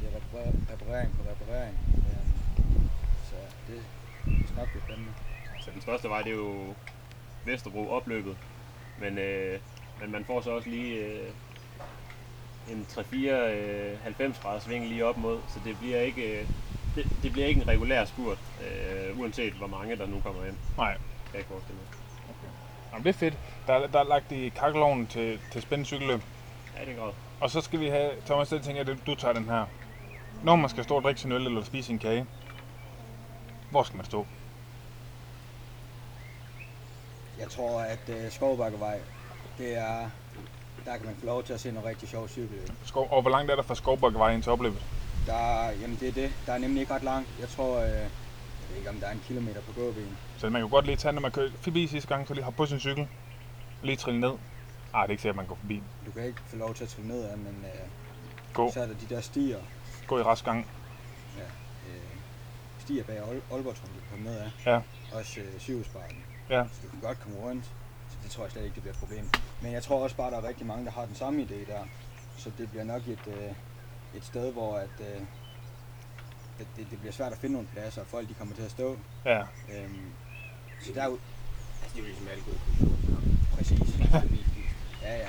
[0.00, 1.78] det er reparer- reparering på reparering.
[1.96, 2.26] Øh,
[3.30, 3.36] så
[3.68, 3.82] det,
[4.24, 5.12] det skal nok blive spændende.
[5.60, 6.74] Så den største vej, det er jo
[7.44, 8.36] Vesterbro opløbet.
[9.00, 9.60] Men, øh,
[10.00, 11.30] men man får så også lige øh,
[12.70, 16.46] en 3-4 øh, 90 graders sving lige op mod, så det bliver ikke, øh,
[16.94, 20.56] det, det bliver ikke en regulær spurt, øh, uanset hvor mange der nu kommer ind,
[20.76, 20.92] Nej.
[20.92, 21.00] kan
[21.32, 21.86] jeg ikke forestille mig.
[22.92, 23.38] Jamen, det er fedt.
[23.66, 26.20] Der, er- der er lagt i kakkeloven til, til spændende cykelløb.
[26.76, 27.12] Ja, i den grad.
[27.40, 29.66] Og så skal vi have, Thomas, jeg tænker, at du tager den her.
[30.42, 32.26] Når man skal stå og drikke sin øl eller spise en kage,
[33.70, 34.26] hvor skal man stå?
[37.38, 39.00] Jeg tror, at øh, Skovbakkevej,
[39.58, 40.10] det er,
[40.84, 42.68] der kan man få lov til at se nogle rigtig sjove cykelløb.
[42.84, 44.82] Skov, og hvor langt er der fra Skovbakkevej ind til opløbet?
[45.26, 45.32] Der,
[45.64, 46.32] er- jamen det er det.
[46.46, 47.30] Der er nemlig ikke ret langt.
[47.40, 48.08] Jeg tror, øh, jeg
[48.68, 50.16] ved ikke om der er en kilometer på gåben.
[50.38, 52.56] Så man kan godt lige tage, når man kører forbi sidste gang, så lige hoppe
[52.56, 53.08] på sin cykel.
[53.82, 54.32] Lige trille ned.
[54.94, 55.82] Ah, det er ikke sikkert, at man går forbi.
[56.06, 57.88] Du kan ikke få lov til at trille ned af, men øh,
[58.54, 59.58] Gå, så er der de der stier,
[60.06, 60.66] gå i rask gang.
[61.38, 61.42] øh,
[62.78, 63.16] stier bag
[63.52, 64.50] Aalborg, som du kan komme ned af.
[64.66, 64.80] Ja.
[65.18, 65.84] Også øh.
[66.50, 66.64] Ja.
[66.72, 67.64] Så du kan godt komme rundt.
[68.24, 69.30] Det tror jeg slet ikke, det bliver et problem.
[69.62, 71.80] Men jeg tror også bare, der er rigtig mange, der har den samme idé der.
[72.38, 73.50] Så det bliver nok et, øh,
[74.14, 75.20] et sted, hvor at, øh,
[76.60, 78.70] at det, det bliver svært at finde nogle pladser, og folk de kommer til at
[78.70, 78.96] stå.
[79.24, 80.10] Ja, Øhm,
[80.80, 81.18] så der er jo
[81.82, 83.20] Altså, det er jo ligesom alle gode kulturer.
[83.56, 83.94] præcis.
[85.02, 85.28] Ja, ja.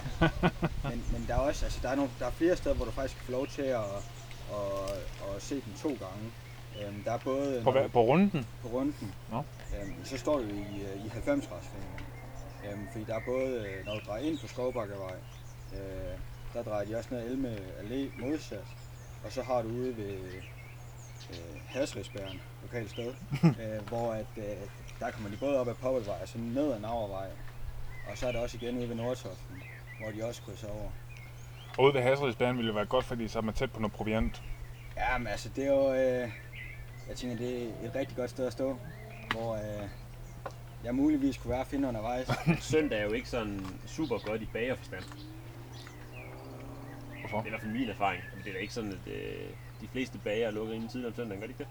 [0.89, 2.91] Men, men der er også, altså der er, nogle, der er flere steder, hvor du
[2.91, 3.79] faktisk kan få lov til at,
[4.51, 6.25] at, at se den to gange.
[6.81, 8.47] Øhm, der er både på, når på runden.
[8.61, 9.37] på runden, Nå.
[9.37, 11.65] øhm, så står du i, øh, i 90 graders
[12.71, 15.15] øhm, Fordi der er både, når du drejer ind på Skovbakkevej,
[15.73, 16.17] øh,
[16.53, 18.65] der drejer de også ned Elme Allé modsat.
[19.25, 20.13] Og så har du ude ved
[21.29, 23.13] øh, Hasridsbæren, lokalt sted,
[23.61, 24.43] øh, hvor at, øh,
[24.99, 27.27] der kommer de både op ad Poppelvej og så ned ad Navervej.
[28.11, 29.63] Og så er der også igen ude ved Nordtoften,
[29.99, 30.89] hvor de også krydser over.
[31.77, 33.93] Og ude ved Hasridsbanen ville det være godt, fordi så er man tæt på noget
[33.93, 34.43] proviant.
[34.95, 35.93] Ja, men altså, det er jo...
[35.93, 36.31] Øh,
[37.07, 38.77] jeg tænker, det er et rigtig godt sted at stå,
[39.31, 39.89] hvor øh,
[40.85, 42.27] jeg muligvis kunne være at finde undervejs.
[42.71, 45.03] Søndag er jo ikke sådan super godt i bagerforstand.
[47.19, 47.37] Hvorfor?
[47.37, 48.21] Det er i hvert fald min erfaring.
[48.43, 49.49] Det er da ikke sådan, at øh,
[49.81, 51.67] de fleste bager er lukket inden tidligere om søndagen, gør de ikke det?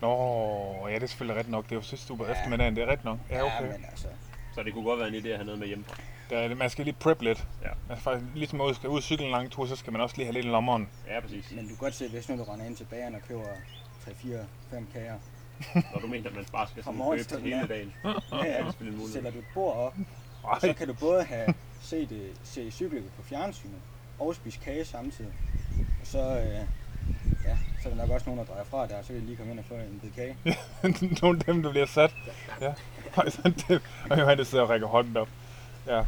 [0.00, 1.64] Nå, ja, det er selvfølgelig rigtigt nok.
[1.64, 2.32] Det er jo sidste uge Ja.
[2.32, 3.18] eftermiddagen, det er rigtigt nok.
[3.30, 3.54] Ja, okay.
[3.66, 4.08] ja men altså,
[4.54, 5.96] Så det kunne godt være en idé at have noget med hjemmefra.
[6.30, 7.46] Der er, man skal lige prep lidt.
[7.62, 7.68] Ja.
[7.88, 10.00] Man skal faktisk, ligesom man skal ud og cykle en lang tur, så skal man
[10.02, 10.88] også lige have lidt i lommeren.
[11.08, 11.50] Ja, præcis.
[11.50, 13.44] men du kan godt se, hvis nu du render ind til bageren og køber
[14.04, 14.38] 3, 4,
[14.70, 15.14] 5 kager,
[15.74, 17.92] Når du mener, at man bare skal sådan købe til til hele dagen.
[18.04, 18.72] ja, Det er ja,
[19.12, 19.94] sætter du et bord op,
[20.42, 23.76] og så kan du både have set det, se cykelløbet på fjernsynet
[24.18, 25.32] og spise kage samtidig.
[26.00, 26.46] Og så, øh,
[27.44, 29.36] ja, så er der nok også nogen, der drejer fra der, så kan de lige
[29.36, 30.36] komme ind og få en bid kage.
[31.22, 32.14] nogle af dem, der bliver sat.
[32.60, 32.72] Ja.
[33.68, 35.28] Det- og Johannes sidder og rækker hånden op.
[35.86, 36.02] Ja.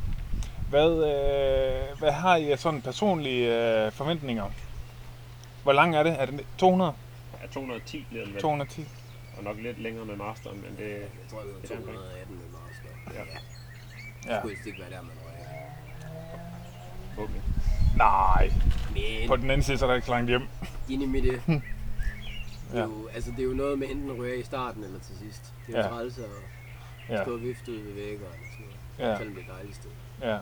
[0.70, 3.54] Hvad, øh, hvad har I af sådan personlige
[3.86, 4.50] øh, forventninger?
[5.62, 6.20] Hvor lang er det?
[6.20, 6.92] Er det 200?
[7.42, 8.42] Ja, 210 bliver det vel.
[8.42, 8.86] 210?
[9.38, 10.90] Og nok lidt længere med masteren, men det...
[10.90, 11.96] Jeg tror, det Det var er omkring.
[11.96, 13.14] 218 med master.
[13.14, 13.20] Ja.
[13.20, 13.24] Ja.
[14.26, 14.32] Ja.
[14.32, 17.24] Det skulle helst ikke være der, man rører.
[17.24, 17.40] Okay.
[17.96, 18.50] Nej.
[18.94, 20.42] Men På den anden side, så er der ikke så langt hjem.
[20.88, 21.42] enig med det.
[21.46, 21.62] Det
[22.74, 22.78] Ja.
[22.78, 25.18] er, jo, altså, det er jo noget med enten at røre i starten eller til
[25.18, 25.54] sidst.
[25.66, 25.90] Det er jo Ja.
[25.90, 26.24] træls at
[27.08, 27.22] Ja.
[27.22, 28.66] stå og vifte ud ved væggen og sådan
[28.98, 29.10] noget.
[29.12, 29.16] Ja.
[29.18, 29.90] Selvom det er et dejligt sted.
[30.22, 30.38] Ja.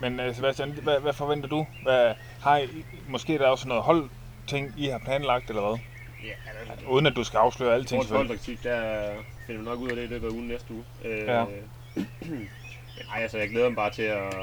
[0.00, 1.66] Men uh, Sebastian, hvad, hvad forventer du?
[1.82, 5.78] Hvad, har I, måske er der også noget holdting, I har planlagt, eller hvad?
[6.24, 6.32] Ja,
[6.70, 9.12] altså, Uden at du skal afsløre alting, Vores holdtaktik, der
[9.46, 10.84] finder vi nok ud af det i løbet af ugen næste uge.
[11.04, 11.44] Øh, Ja.
[12.96, 14.34] men ej, altså, jeg glæder mig bare til at,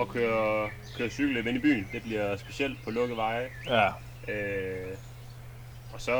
[0.00, 1.88] at køre, køre cykelløb ind i byen.
[1.92, 3.48] Det bliver specielt på lukkede veje.
[3.66, 3.88] Ja.
[4.32, 4.96] Øh,
[5.92, 6.12] og så...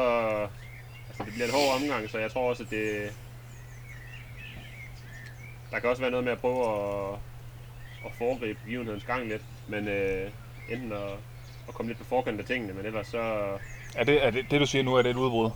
[1.09, 3.13] Altså, det bliver en hård omgang, så jeg tror også, at det...
[5.71, 7.19] Der kan også være noget med at prøve at,
[8.07, 9.43] at foregribe begivenhedens gang lidt.
[9.69, 10.31] Men øh,
[10.69, 11.13] enten at,
[11.69, 13.45] at komme lidt på forkant af tingene, men ellers så...
[13.97, 15.51] Er det, er det, det, du siger nu, er det et udbrud?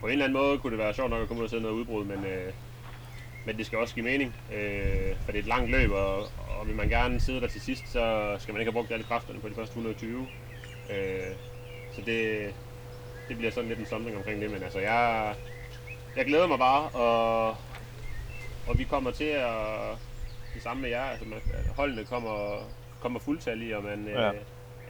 [0.00, 1.60] På en eller anden måde kunne det være sjovt nok at komme ud og se
[1.60, 2.52] noget udbrud, men, øh,
[3.46, 6.16] men det skal også give mening, øh, for det er et langt løb, og,
[6.60, 9.04] og vil man gerne sidde der til sidst, så skal man ikke have brugt alle
[9.04, 10.26] kræfterne på de første 120.
[10.90, 10.96] Øh,
[11.94, 12.54] så det,
[13.28, 15.34] det bliver sådan lidt en samling omkring det, men altså jeg,
[16.16, 17.48] jeg glæder mig bare, og,
[18.66, 19.46] og vi kommer til at,
[20.54, 21.38] det samme med jer, altså man,
[21.76, 22.58] holdene kommer,
[23.00, 24.28] kommer fuldtallige, og man, Ja.
[24.28, 24.34] øh,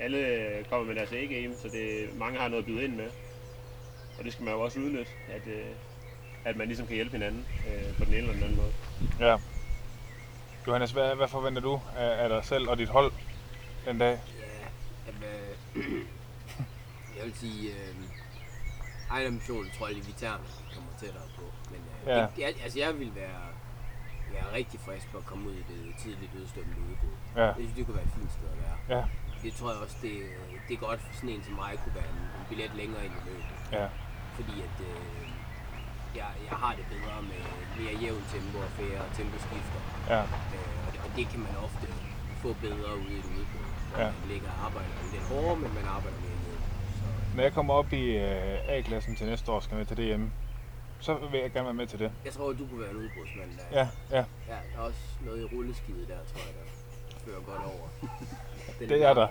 [0.00, 3.10] alle kommer med deres A-game, så det, mange har noget at byde ind med.
[4.18, 5.66] Og det skal man jo også udnytte, at, øh,
[6.44, 8.72] at man ligesom kan hjælpe hinanden øh, på den ene eller den anden måde.
[9.20, 9.36] Ja.
[10.66, 13.12] Johannes, hvad, hvad forventer du af, af dig selv og dit hold
[13.86, 14.18] den dag?
[14.38, 14.66] Ja,
[15.06, 15.84] Jamen, øh,
[17.16, 17.94] jeg vil sige, øh,
[19.10, 20.38] egen ambition tror jeg, at vi tager,
[20.74, 21.42] kommer tættere på.
[21.70, 22.18] Men øh, Ja.
[22.20, 22.26] ja.
[22.36, 23.40] det, jeg, altså, jeg vil være,
[24.32, 27.16] være rigtig frisk på at komme ud i det tidligt udstømmende udbrud.
[27.36, 28.98] Ja, Jeg synes, det kunne være et fint sted at være.
[28.98, 29.04] ja,
[29.42, 30.14] Det tror jeg også, det,
[30.68, 33.14] det er godt for sådan en som mig kunne være en, en billet længere ind
[33.20, 33.44] i løbet.
[33.78, 33.86] ja,
[34.36, 35.26] Fordi at øh,
[36.20, 37.40] jeg, jeg har det bedre med
[37.80, 39.80] mere jævn tempo og færre temposkifter.
[40.14, 41.86] ja, Øh, og, det, og det kan man ofte
[42.42, 44.04] få bedre ude i et udbrud, hvor Ja.
[44.20, 46.38] man ligger og arbejder lidt hårdere, men man arbejder mere.
[46.98, 50.24] Så Når jeg kommer op i øh, A-klassen til næste år skal med til DM,
[51.00, 52.10] så vil jeg gerne være med til det.
[52.24, 53.78] jeg tror, du kunne være en udbrudsmand der.
[53.80, 56.64] Ja, ja, ja der er også noget i rulleskidet der, tror jeg, der
[57.24, 57.88] fører godt over.
[58.78, 59.26] Den det er der.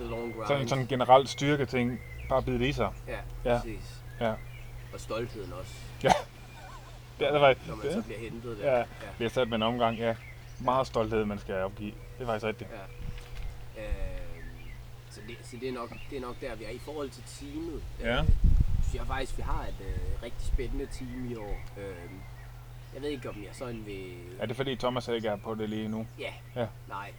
[0.00, 0.46] The long grind.
[0.48, 2.00] Sådan sådan en generelt styrke ting.
[2.28, 2.92] Bare bide det i sig.
[3.08, 3.58] Ja, Ja.
[3.58, 4.00] præcis.
[4.20, 4.32] Ja.
[4.92, 5.72] Og stoltheden også,
[7.18, 7.68] Det er der faktisk.
[7.68, 8.70] når man så Det bliver hentet der.
[8.72, 8.78] Ja.
[8.78, 8.84] ja.
[9.16, 10.14] bliver sat med en omgang, ja.
[10.60, 11.90] Meget stolthed, man skal opgive.
[12.18, 12.70] Det er faktisk rigtigt.
[13.76, 13.82] Ja.
[13.82, 13.88] Øh,
[15.10, 16.70] så det, så det, er nok, det er nok der, vi er.
[16.70, 18.18] I forhold til teamet, Ja.
[18.20, 18.24] øh,
[18.82, 21.60] synes jeg faktisk, vi har et øh, rigtig spændende team i år.
[21.78, 21.94] Øh,
[22.94, 24.12] jeg ved ikke, om jeg sådan vil...
[24.38, 26.06] Er det fordi Thomas ikke er på det lige nu?
[26.18, 26.66] Ja, Ja.
[26.88, 27.10] nej.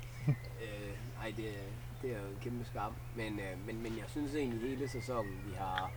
[0.64, 1.54] Øh, nej, det,
[2.02, 2.94] det er jo en kæmpe skam.
[3.16, 5.92] Men, øh, men, men jeg synes egentlig hele sæsonen, vi har,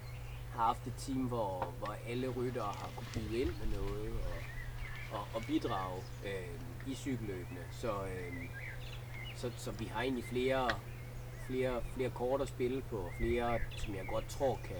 [0.54, 5.18] har haft et team, hvor, hvor alle ryttere har kunne byde ind med noget og,
[5.18, 7.60] og, og bidrage øh, i cykelløbene.
[7.72, 8.34] Så, øh,
[9.36, 10.70] så, så vi har egentlig flere,
[11.46, 14.76] flere, flere kort at spille på, flere, som jeg godt tror kan,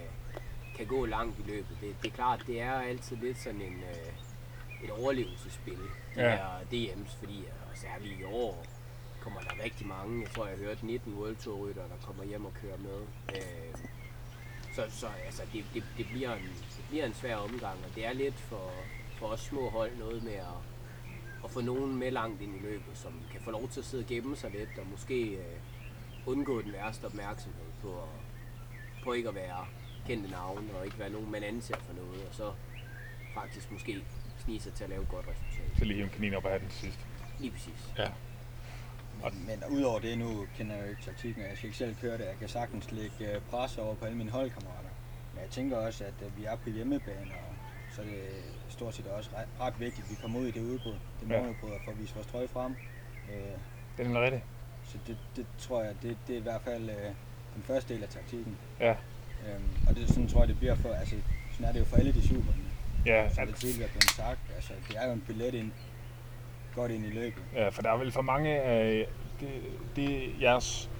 [0.77, 1.77] kan gå langt i løbet.
[1.81, 5.79] Det, det er klart, det er altid lidt sådan en, øh, et overlevelsesspil,
[6.15, 6.31] de Ja.
[6.31, 8.65] her DM's, fordi og særligt i år
[9.21, 10.23] kommer der rigtig mange.
[10.23, 13.01] Jeg tror, jeg har hørt 19 World Tour rytter, der kommer hjem og kører med.
[13.37, 13.75] Øh,
[14.75, 16.43] så, så altså, det, det, det, bliver en,
[16.77, 18.71] det bliver en svær omgang, og det er lidt for,
[19.19, 20.59] for os små hold noget med at,
[21.45, 24.03] at få nogen med langt ind i løbet, som kan få lov til at sidde
[24.03, 25.57] og gemme sig lidt, og måske øh,
[26.27, 28.05] undgå den værste opmærksomhed på,
[29.05, 29.67] på ikke at være
[30.07, 32.53] kendte navne, og ikke være nogen, man anser for noget, og så
[33.35, 34.05] faktisk måske
[34.39, 35.79] snige sig til at lave et godt resultat.
[35.79, 36.99] Så lige en kanin op af den sidst.
[37.39, 37.93] Lige præcis.
[37.99, 38.09] Ja.
[39.47, 42.19] Men, udover det, nu kender jeg jo ikke taktikken, og jeg skal ikke selv køre
[42.19, 42.25] det.
[42.25, 44.89] Jeg kan sagtens lægge øh, pres over på alle mine holdkammerater.
[45.35, 47.55] Men jeg tænker også, at øh, vi er på hjemmebane, og
[47.95, 48.15] så er det
[48.69, 50.95] stort set også ret, ret vigtigt, at vi kommer ud i det udbrud.
[51.21, 51.41] Det Ja.
[51.41, 52.73] måludbrud, for at vise vores trøje frem.
[53.33, 53.37] Øh,
[53.97, 54.43] Det er nemlig rigtigt.
[54.85, 56.97] så det, det tror jeg, det, det er i hvert fald øh,
[57.55, 58.57] den første del af taktikken.
[58.81, 58.91] Ja.
[59.49, 61.17] Øhm, og det sådan tror jeg, det bliver for, altså
[61.53, 62.63] sådan er det jo for alle de superne.
[63.07, 65.73] Ja, Som det tidligere er blevet sagt, altså det er jo en billet ind,
[66.75, 67.43] godt ind i løbet.
[67.55, 69.07] ja, for der er vel for mange af
[69.41, 69.47] de,
[69.97, 70.91] de jeres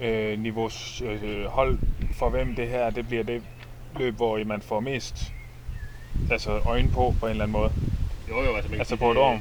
[0.00, 1.78] øh, niveaus øh, hold,
[2.14, 3.42] for hvem det her det bliver det
[3.98, 5.32] løb, hvor man får mest
[6.30, 7.72] altså øjne på på en eller anden måde.
[8.28, 9.40] Jo jo, altså, man Altså på et det, år.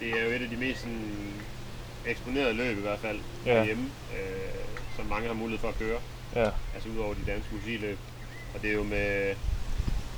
[0.00, 1.22] Det er jo et af de mest sådan,
[2.06, 3.54] eksponerede løb i hvert fald Ja.
[3.58, 3.64] ja.
[3.64, 4.54] hjemme, øh,
[4.96, 5.98] som mange har mulighed for at køre.
[6.34, 7.98] Ja, Altså udover de danske musikløb.
[8.54, 9.34] Og det er jo med...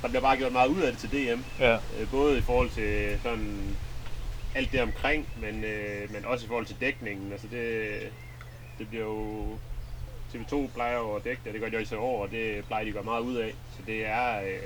[0.01, 1.41] Der bliver bare gjort meget ud af det til DM.
[1.59, 3.75] ja, Øh, både i forhold til sådan
[4.55, 7.31] alt det omkring, men, øh, men også i forhold til dækningen.
[7.31, 7.99] Altså det,
[8.79, 9.57] det bliver jo...
[10.33, 12.65] TV2 plejer jo at dække det, og det gør de også i år, og det
[12.65, 13.53] plejer de at gøre meget ud af.
[13.77, 14.61] Så det er, øh,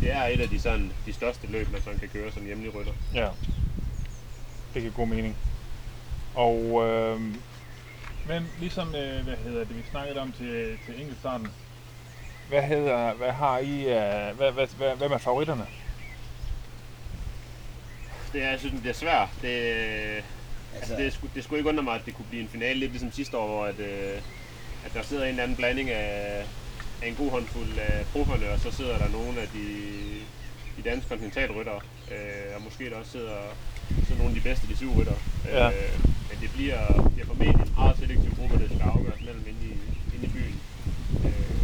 [0.00, 2.74] det er et af de, sådan, de største løb, man sådan kan køre som hjemlig
[2.74, 2.92] rytter.
[3.14, 3.28] ja.
[4.74, 5.36] Det giver god mening.
[6.34, 7.20] Og øh,
[8.28, 11.48] men ligesom øh, hvad hedder det, vi snakkede om til, til enkeltstarten.
[12.48, 15.66] Hvad hedder, hvad har I, øh, hvad, hvad, hvad, hvem er favoritterne?
[18.32, 19.28] Det er, jeg synes, det er svært.
[19.42, 19.54] Det,
[20.74, 22.90] altså, det, skulle, det skulle ikke undre mig, at det kunne blive en finale, lidt
[22.90, 24.20] ligesom sidste år, hvor at, øh,
[24.86, 26.44] at der sidder en eller anden blanding af,
[27.02, 29.66] af en god håndfuld af profferne, og så sidder der nogle af de,
[30.76, 31.80] de danske kontinentalryttere,
[32.12, 33.38] øh, og måske der også sidder,
[33.88, 35.18] sidder nogle af de bedste de syv ryttere.
[35.44, 35.66] Ja.
[35.66, 36.00] Øh,
[36.30, 39.74] men det bliver, bliver formentlig en meget selektiv gruppe, der skal afgøres mellem inde i,
[40.14, 40.60] inde i byen.
[41.24, 41.58] Øh,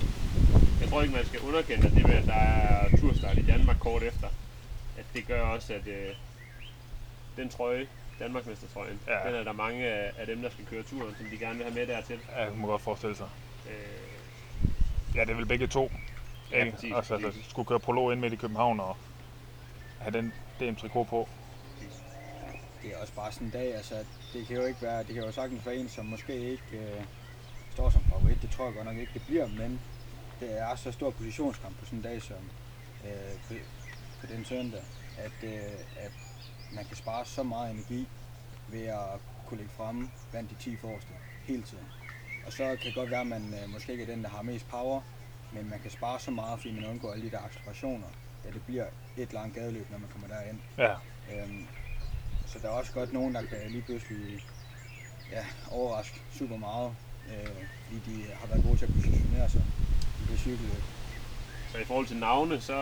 [0.80, 3.78] jeg tror ikke, man skal underkende, at det med, at der er turstart i Danmark
[3.78, 4.28] kort efter,
[4.98, 6.14] at det gør også, at øh,
[7.36, 7.86] den trøje,
[8.18, 9.26] Danmarksmestertrøjen, Ja.
[9.28, 11.64] den er der mange af, af dem, der skal køre turen, som de gerne vil
[11.64, 12.20] have med dertil.
[12.36, 13.28] Ja, det må godt forestille sig.
[13.70, 13.74] Øh,
[15.14, 15.90] Ja, det er vel begge to.
[16.50, 16.72] Ja, ikke?
[16.72, 18.96] præcis, altså, altså, skulle køre prolog ind midt i København og
[20.00, 21.28] have den DM-trikot på.
[22.82, 23.94] det er også bare sådan en dag, altså
[24.32, 27.02] det kan jo ikke være, det kan jo sagtens være en, som måske ikke øh,
[27.74, 29.80] står som favorit, det tror jeg godt nok ikke, det bliver, men
[30.40, 32.36] det er så stor positionskamp på sådan en dag som
[33.04, 33.10] øh,
[33.48, 33.54] på,
[34.20, 34.82] på den søndag,
[35.18, 35.50] at, øh,
[35.96, 36.10] at
[36.74, 38.06] man kan spare så meget energi
[38.68, 41.10] ved at kunne ligge fremme blandt de 10 forreste
[41.44, 41.86] hele tiden.
[42.46, 44.42] Og så kan det godt være, at man øh, måske ikke er den, der har
[44.42, 45.00] mest power,
[45.52, 48.06] men man kan spare så meget, fordi man undgår alle de der accelerationer,
[48.44, 50.58] da det bliver et langt gadeløb, når man kommer derind.
[50.78, 50.94] Ja,
[51.32, 51.66] Øhm,
[52.46, 54.40] så der er også godt nogen, der kan lige pludselig
[55.32, 56.90] ja, overraske super meget.
[57.28, 57.46] Øh,
[58.06, 59.62] de har været gode til at positionere sig
[60.22, 60.82] i det cykelløb.
[61.72, 62.76] Så i forhold til navne, så...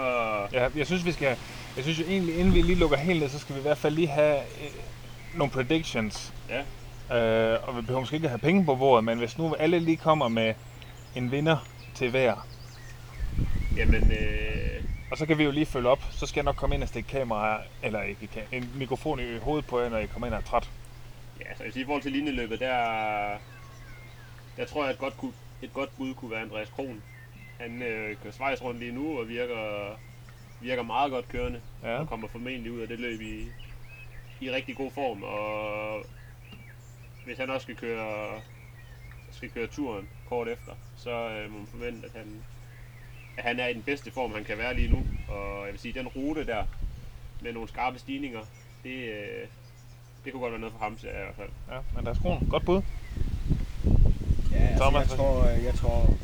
[0.52, 1.36] Ja, jeg synes, vi skal...
[1.76, 3.78] Jeg synes jo egentlig, inden vi lige lukker helt ned, så skal vi i hvert
[3.78, 4.70] fald lige have øh,
[5.34, 6.34] nogle predictions.
[6.48, 6.62] Ja,
[7.12, 9.78] Øh, og vi behøver måske ikke at have penge på bordet, men hvis nu alle
[9.78, 10.54] lige kommer med
[11.14, 12.46] en vinder til hver,
[13.76, 14.12] jamen...
[14.12, 16.82] Øh, og så kan vi jo lige følge op, så skal jeg nok komme ind
[16.82, 20.34] og stikke kamera, eller ikke en mikrofon i hovedet på jer, når I kommer ind
[20.34, 20.70] og er træt.
[21.40, 22.76] ja, så jeg vil sige, i forhold til linjeløbet, der...
[24.56, 27.02] Der tror jeg, at et godt, kunne, et godt bud kunne være Andreas Kron.
[27.60, 29.86] Han øh, kører Schweiz rundt lige nu og virker,
[30.62, 31.60] virker meget godt kørende.
[31.82, 31.98] Ja.
[31.98, 33.46] Og kommer formentlig ud af det løb i,
[34.40, 35.22] i rigtig god form.
[35.22, 36.04] Og
[37.24, 38.40] hvis han også skal køre,
[39.30, 42.44] skal køre turen kort efter, så øh, må man forvente, at han,
[43.36, 45.06] at han er i den bedste form, han kan være lige nu.
[45.28, 46.64] Og jeg vil sige, den rute der,
[47.40, 48.40] med nogle skarpe stigninger,
[48.84, 49.46] det, øh,
[50.24, 51.50] det kunne godt være noget for ham, siger jeg i hvert fald.
[51.70, 52.46] Ja, men der er skroen.
[52.50, 52.82] Godt bud.
[54.52, 56.14] Ja, altså, Thomas, jeg, tror, øh, jeg tror,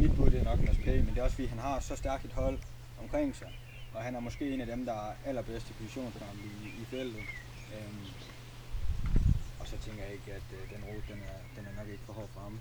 [0.00, 1.96] mit bud det er nok Mads P., men det er også fordi, han har så
[1.96, 2.58] stærkt et hold
[3.02, 3.48] omkring sig.
[3.94, 7.22] Og han er måske en af dem, der er allerbedst i positionskamp i, i feltet.
[7.74, 8.06] Øhm,
[9.60, 12.04] og så tænker jeg ikke, at øh, den rute, den er, den er nok ikke
[12.06, 12.60] for hård for ham.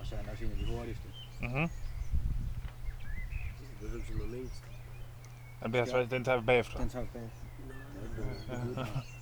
[0.00, 1.08] Og så er han også en af de hurtigste.
[1.40, 1.68] Mhm.
[3.80, 4.62] Det er noget mindst.
[5.62, 6.78] Den, bliver den tager vi bagefter.
[6.78, 7.30] Den tager vi bag.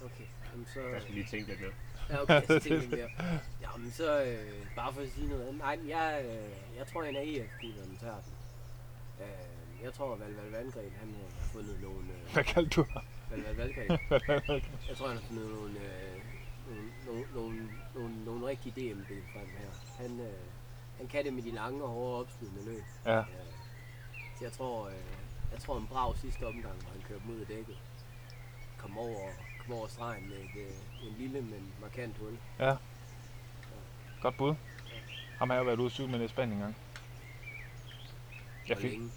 [0.04, 0.80] Okay, jamen så...
[0.80, 1.72] Jeg skal lige tænke lidt mere.
[2.10, 3.38] Ja, okay, så tænker jeg mere.
[3.62, 5.58] Jamen så, øh, bare for at sige noget andet.
[5.58, 8.32] Nej, jeg, øh, jeg tror, en af EF-gutterne tager den.
[9.26, 9.51] Øh,
[9.82, 11.98] jeg tror, at Valval Vandgren, han øh, har fundet nogle...
[12.12, 13.02] Øh, Hvad kaldte du ham?
[13.30, 13.90] Valval Vandgren,
[14.88, 16.20] jeg tror, han har fundet nogle, øh,
[16.68, 19.70] nogle, nogle, nogle, nogle, nogle rigtige DM-ben frem her.
[20.02, 20.32] Han, øh,
[20.98, 22.82] han kan det med de lange og hårde opslidende løb.
[23.06, 23.24] Ja, Øh,
[24.38, 24.94] så jeg tror, øh,
[25.52, 27.76] jeg tror en brav sidste omgang, hvor han kørte mod af dækket.
[28.78, 29.28] Kom over,
[29.64, 32.38] kom over stregen med et, øh, en lille, men markant hul.
[32.58, 32.76] ja.
[34.22, 34.54] Godt bud.
[35.38, 36.76] Ham har jeg været ude cykle med i Spanien engang.
[38.68, 39.10] Jeg fik længe,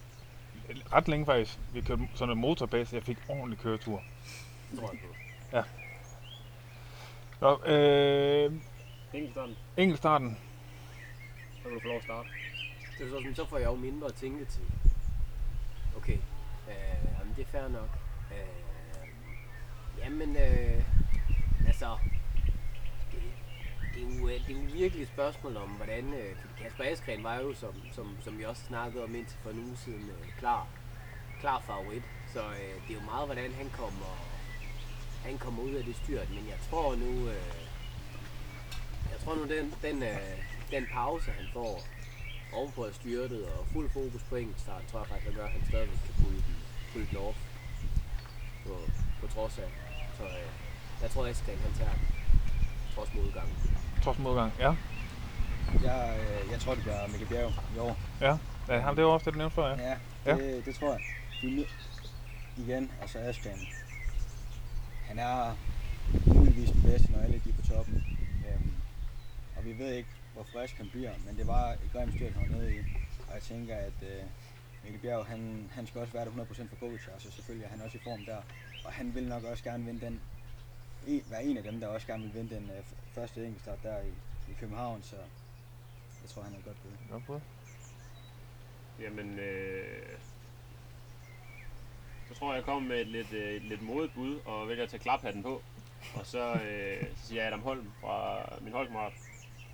[0.93, 1.59] ret længe faktisk.
[1.73, 2.95] Vi kørte sådan en motorbase.
[2.95, 4.03] Jeg fik ordentlig køretur.
[4.77, 5.15] tror jeg på.
[7.41, 8.51] Nå, øh,
[9.13, 10.37] Enkeltstarten, enkeltstarten.
[11.55, 12.29] så kan du få lov at starte.
[12.97, 14.63] Det er så, sådan, så får jeg jo mindre at tænke til.
[15.97, 16.17] Okay,
[16.69, 17.89] øh, jamen det er fair nok.
[18.31, 19.07] Øh,
[19.99, 20.83] jamen, øh,
[21.67, 21.97] altså,
[23.95, 27.23] det, er jo, øh, det er jo virkelig et spørgsmål om, hvordan, øh, Kasper Askren
[27.23, 30.37] var jo, som, som, som vi også snakkede om indtil for en uge siden, øh,
[30.39, 30.67] klar,
[31.39, 32.03] klar favorit.
[32.33, 34.11] Så øh, det er jo meget, hvordan han kommer,
[35.23, 37.55] han kommer ud af det styrt, men jeg tror nu, øh,
[39.11, 40.37] jeg tror nu, den, den, øh,
[40.71, 41.81] den pause, han får,
[42.53, 45.65] ovenpå at styrtet og fuld fokus på enkeltstart, tror jeg faktisk, at gør, at han
[45.67, 46.55] stadigvæk kan pulle den,
[46.91, 47.37] pulle den off
[48.65, 48.73] på,
[49.21, 49.69] på trods af.
[50.17, 50.49] Så øh,
[51.01, 52.07] jeg tror, at Askren han tager den,
[52.95, 53.84] trods modgangen.
[54.05, 54.51] Trods modgang.
[54.59, 54.75] Ja.
[55.83, 57.97] Jeg, øh, jeg tror, det bliver Mikkel Bjerg i år.
[58.21, 58.37] Ja.
[58.69, 59.89] ja ham, det var også det, du nævnte før, ja.
[60.25, 60.61] Ja, det, ja.
[60.65, 61.01] det tror jeg.
[61.41, 61.65] De,
[62.57, 63.67] igen, altså Askan,
[65.07, 65.55] han er
[66.25, 68.03] muligvis den bedste, når alle de er på toppen.
[68.47, 68.73] Øhm,
[69.57, 72.51] og vi ved ikke, hvor frisk han bliver, men det var et grimt styrt, han
[72.51, 72.79] var nede i.
[73.27, 74.23] Og jeg tænker, at øh,
[74.83, 77.81] Mikkel Bjerg, han, han skal også være der 100% for coach, altså selvfølgelig er han
[77.81, 78.37] også i form der.
[78.83, 80.19] Og han vil nok også gerne vinde den,
[81.07, 82.83] en, være en af dem, der også gerne vil vinde den øh,
[83.13, 84.09] første enkeltstart der i,
[84.51, 85.15] i København, så
[86.21, 86.91] jeg tror, han er et godt bud.
[87.11, 87.39] Godt bud.
[88.99, 90.17] Jamen, øh,
[92.27, 94.83] så tror jeg, jeg kommer med et lidt, øh, et lidt modigt bud og vælger
[94.83, 95.61] at tage klaphatten på.
[96.15, 99.13] Og så, øh, så siger jeg Adam Holm fra min holdkammerat.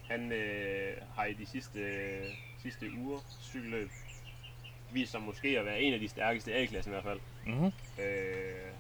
[0.10, 2.26] Han øh, har i de sidste, øh,
[2.62, 3.90] sidste uger cykelløb
[4.92, 7.20] vist sig måske at være en af de stærkeste A-klassen i hvert fald.
[7.46, 7.72] Mhm.
[8.00, 8.72] Øh,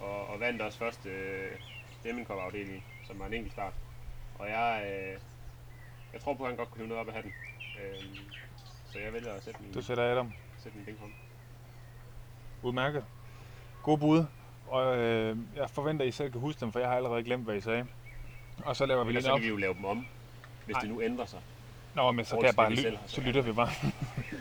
[0.00, 1.50] og, og vandt også først øh,
[2.04, 3.72] Demmenkop afdeling, som var en enkelt start.
[4.38, 5.20] Og jeg, øh,
[6.12, 7.32] jeg tror på, at han godt kunne hive noget op af hatten.
[7.82, 8.04] Øh,
[8.92, 10.32] så jeg vælger at sætte min, Du sætter Adam.
[10.62, 11.14] sætte min penge på ham.
[12.62, 13.04] Udmærket.
[13.82, 14.24] God bud.
[14.68, 17.44] Og øh, jeg forventer, at I selv kan huske dem, for jeg har allerede glemt,
[17.44, 17.86] hvad I sagde.
[18.64, 19.36] Og så laver vi lige så op.
[19.38, 20.06] kan vi jo lave dem om,
[20.64, 20.80] hvis Nej.
[20.80, 21.40] det nu ændrer sig.
[21.94, 23.70] Nå, men så kan jeg til bare ly- så lytter vi bare.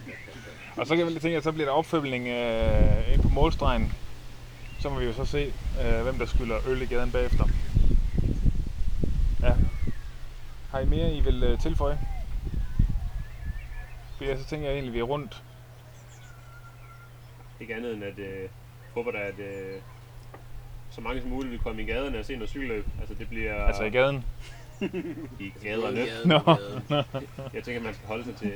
[0.77, 3.93] og så kan vi lige tænke, at så bliver der opfølgning øh, ind på målstregen.
[4.87, 7.45] Så må vi jo så se, øh, hvem der skylder øl i gaden bagefter.
[9.41, 9.53] Ja.
[10.71, 11.99] Har I mere, I vil øh, tilføje?
[14.17, 15.43] For jeg så tænker jeg egentlig, at vi er rundt.
[17.59, 18.49] Ikke andet end at øh,
[18.93, 19.81] håber da, at øh,
[20.91, 22.85] så mange som muligt vil komme i gaderne og se noget cykelløb.
[22.99, 24.25] Altså det bliver Altså i gaden.
[25.39, 25.97] i gaderne.
[25.97, 26.39] Gaden, Nå.
[26.39, 27.05] gaden.
[27.55, 28.53] Jeg tænker, at man skal holde sig til,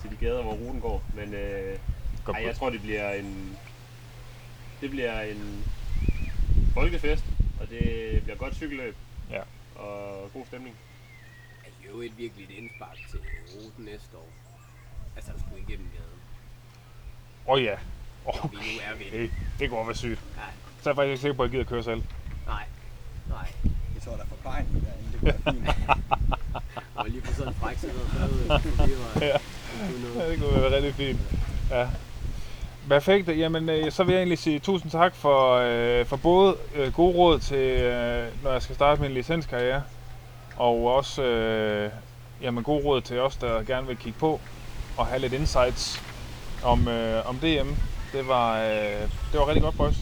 [0.00, 1.02] til de gader, hvor ruten går.
[1.14, 1.78] Men øh,
[2.34, 3.56] ej, jeg tror, det bliver en,
[4.80, 5.64] det bliver en
[6.74, 7.24] folkefest,
[7.60, 8.96] og det bliver godt cykelløb
[9.30, 9.40] Ja.
[9.76, 10.76] og god stemning.
[11.82, 13.18] I jo et virkelig et indspark til
[13.56, 14.28] ruten næste år.
[15.16, 16.20] Altså, at skulle igennem gaden.
[17.46, 17.76] Åh oh, ja.
[18.26, 19.14] Når vi nu er ved det.
[19.14, 19.28] Okay,
[19.58, 20.20] det går være sygt.
[20.36, 20.44] Nej,
[20.82, 22.02] Så er jeg faktisk ikke sikker på, at jeg gider køre selv.
[22.46, 22.64] nej,
[23.28, 23.52] nej.
[23.94, 25.12] Jeg tror, der er forplejning derinde.
[25.12, 25.68] Det kunne være fint.
[27.00, 28.10] Og lige på sådan en fræk sådan noget,
[28.46, 29.38] så det var Ja.
[30.30, 31.20] det kunne være rigtig fint.
[31.70, 31.88] Ja.
[32.88, 33.28] Perfekt.
[33.28, 37.16] Jamen, øh, så vil jeg egentlig sige tusind tak for, øh, for både øh, gode
[37.16, 39.82] råd til, øh, når jeg skal starte min licenskarriere,
[40.56, 41.90] og også øh,
[42.42, 44.40] jamen, gode råd til os, der gerne vil kigge på
[44.96, 46.02] og have lidt insights
[46.64, 47.68] om, øh, om DM.
[48.12, 49.00] Det var, øh,
[49.32, 49.96] det var rigtig godt, boys.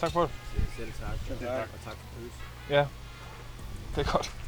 [0.00, 0.30] Tak for det.
[0.76, 1.18] Selv tak.
[1.28, 1.48] Selv tak.
[1.48, 2.36] Og tak for pølse.
[2.70, 2.86] Ja,
[3.96, 4.41] det er godt.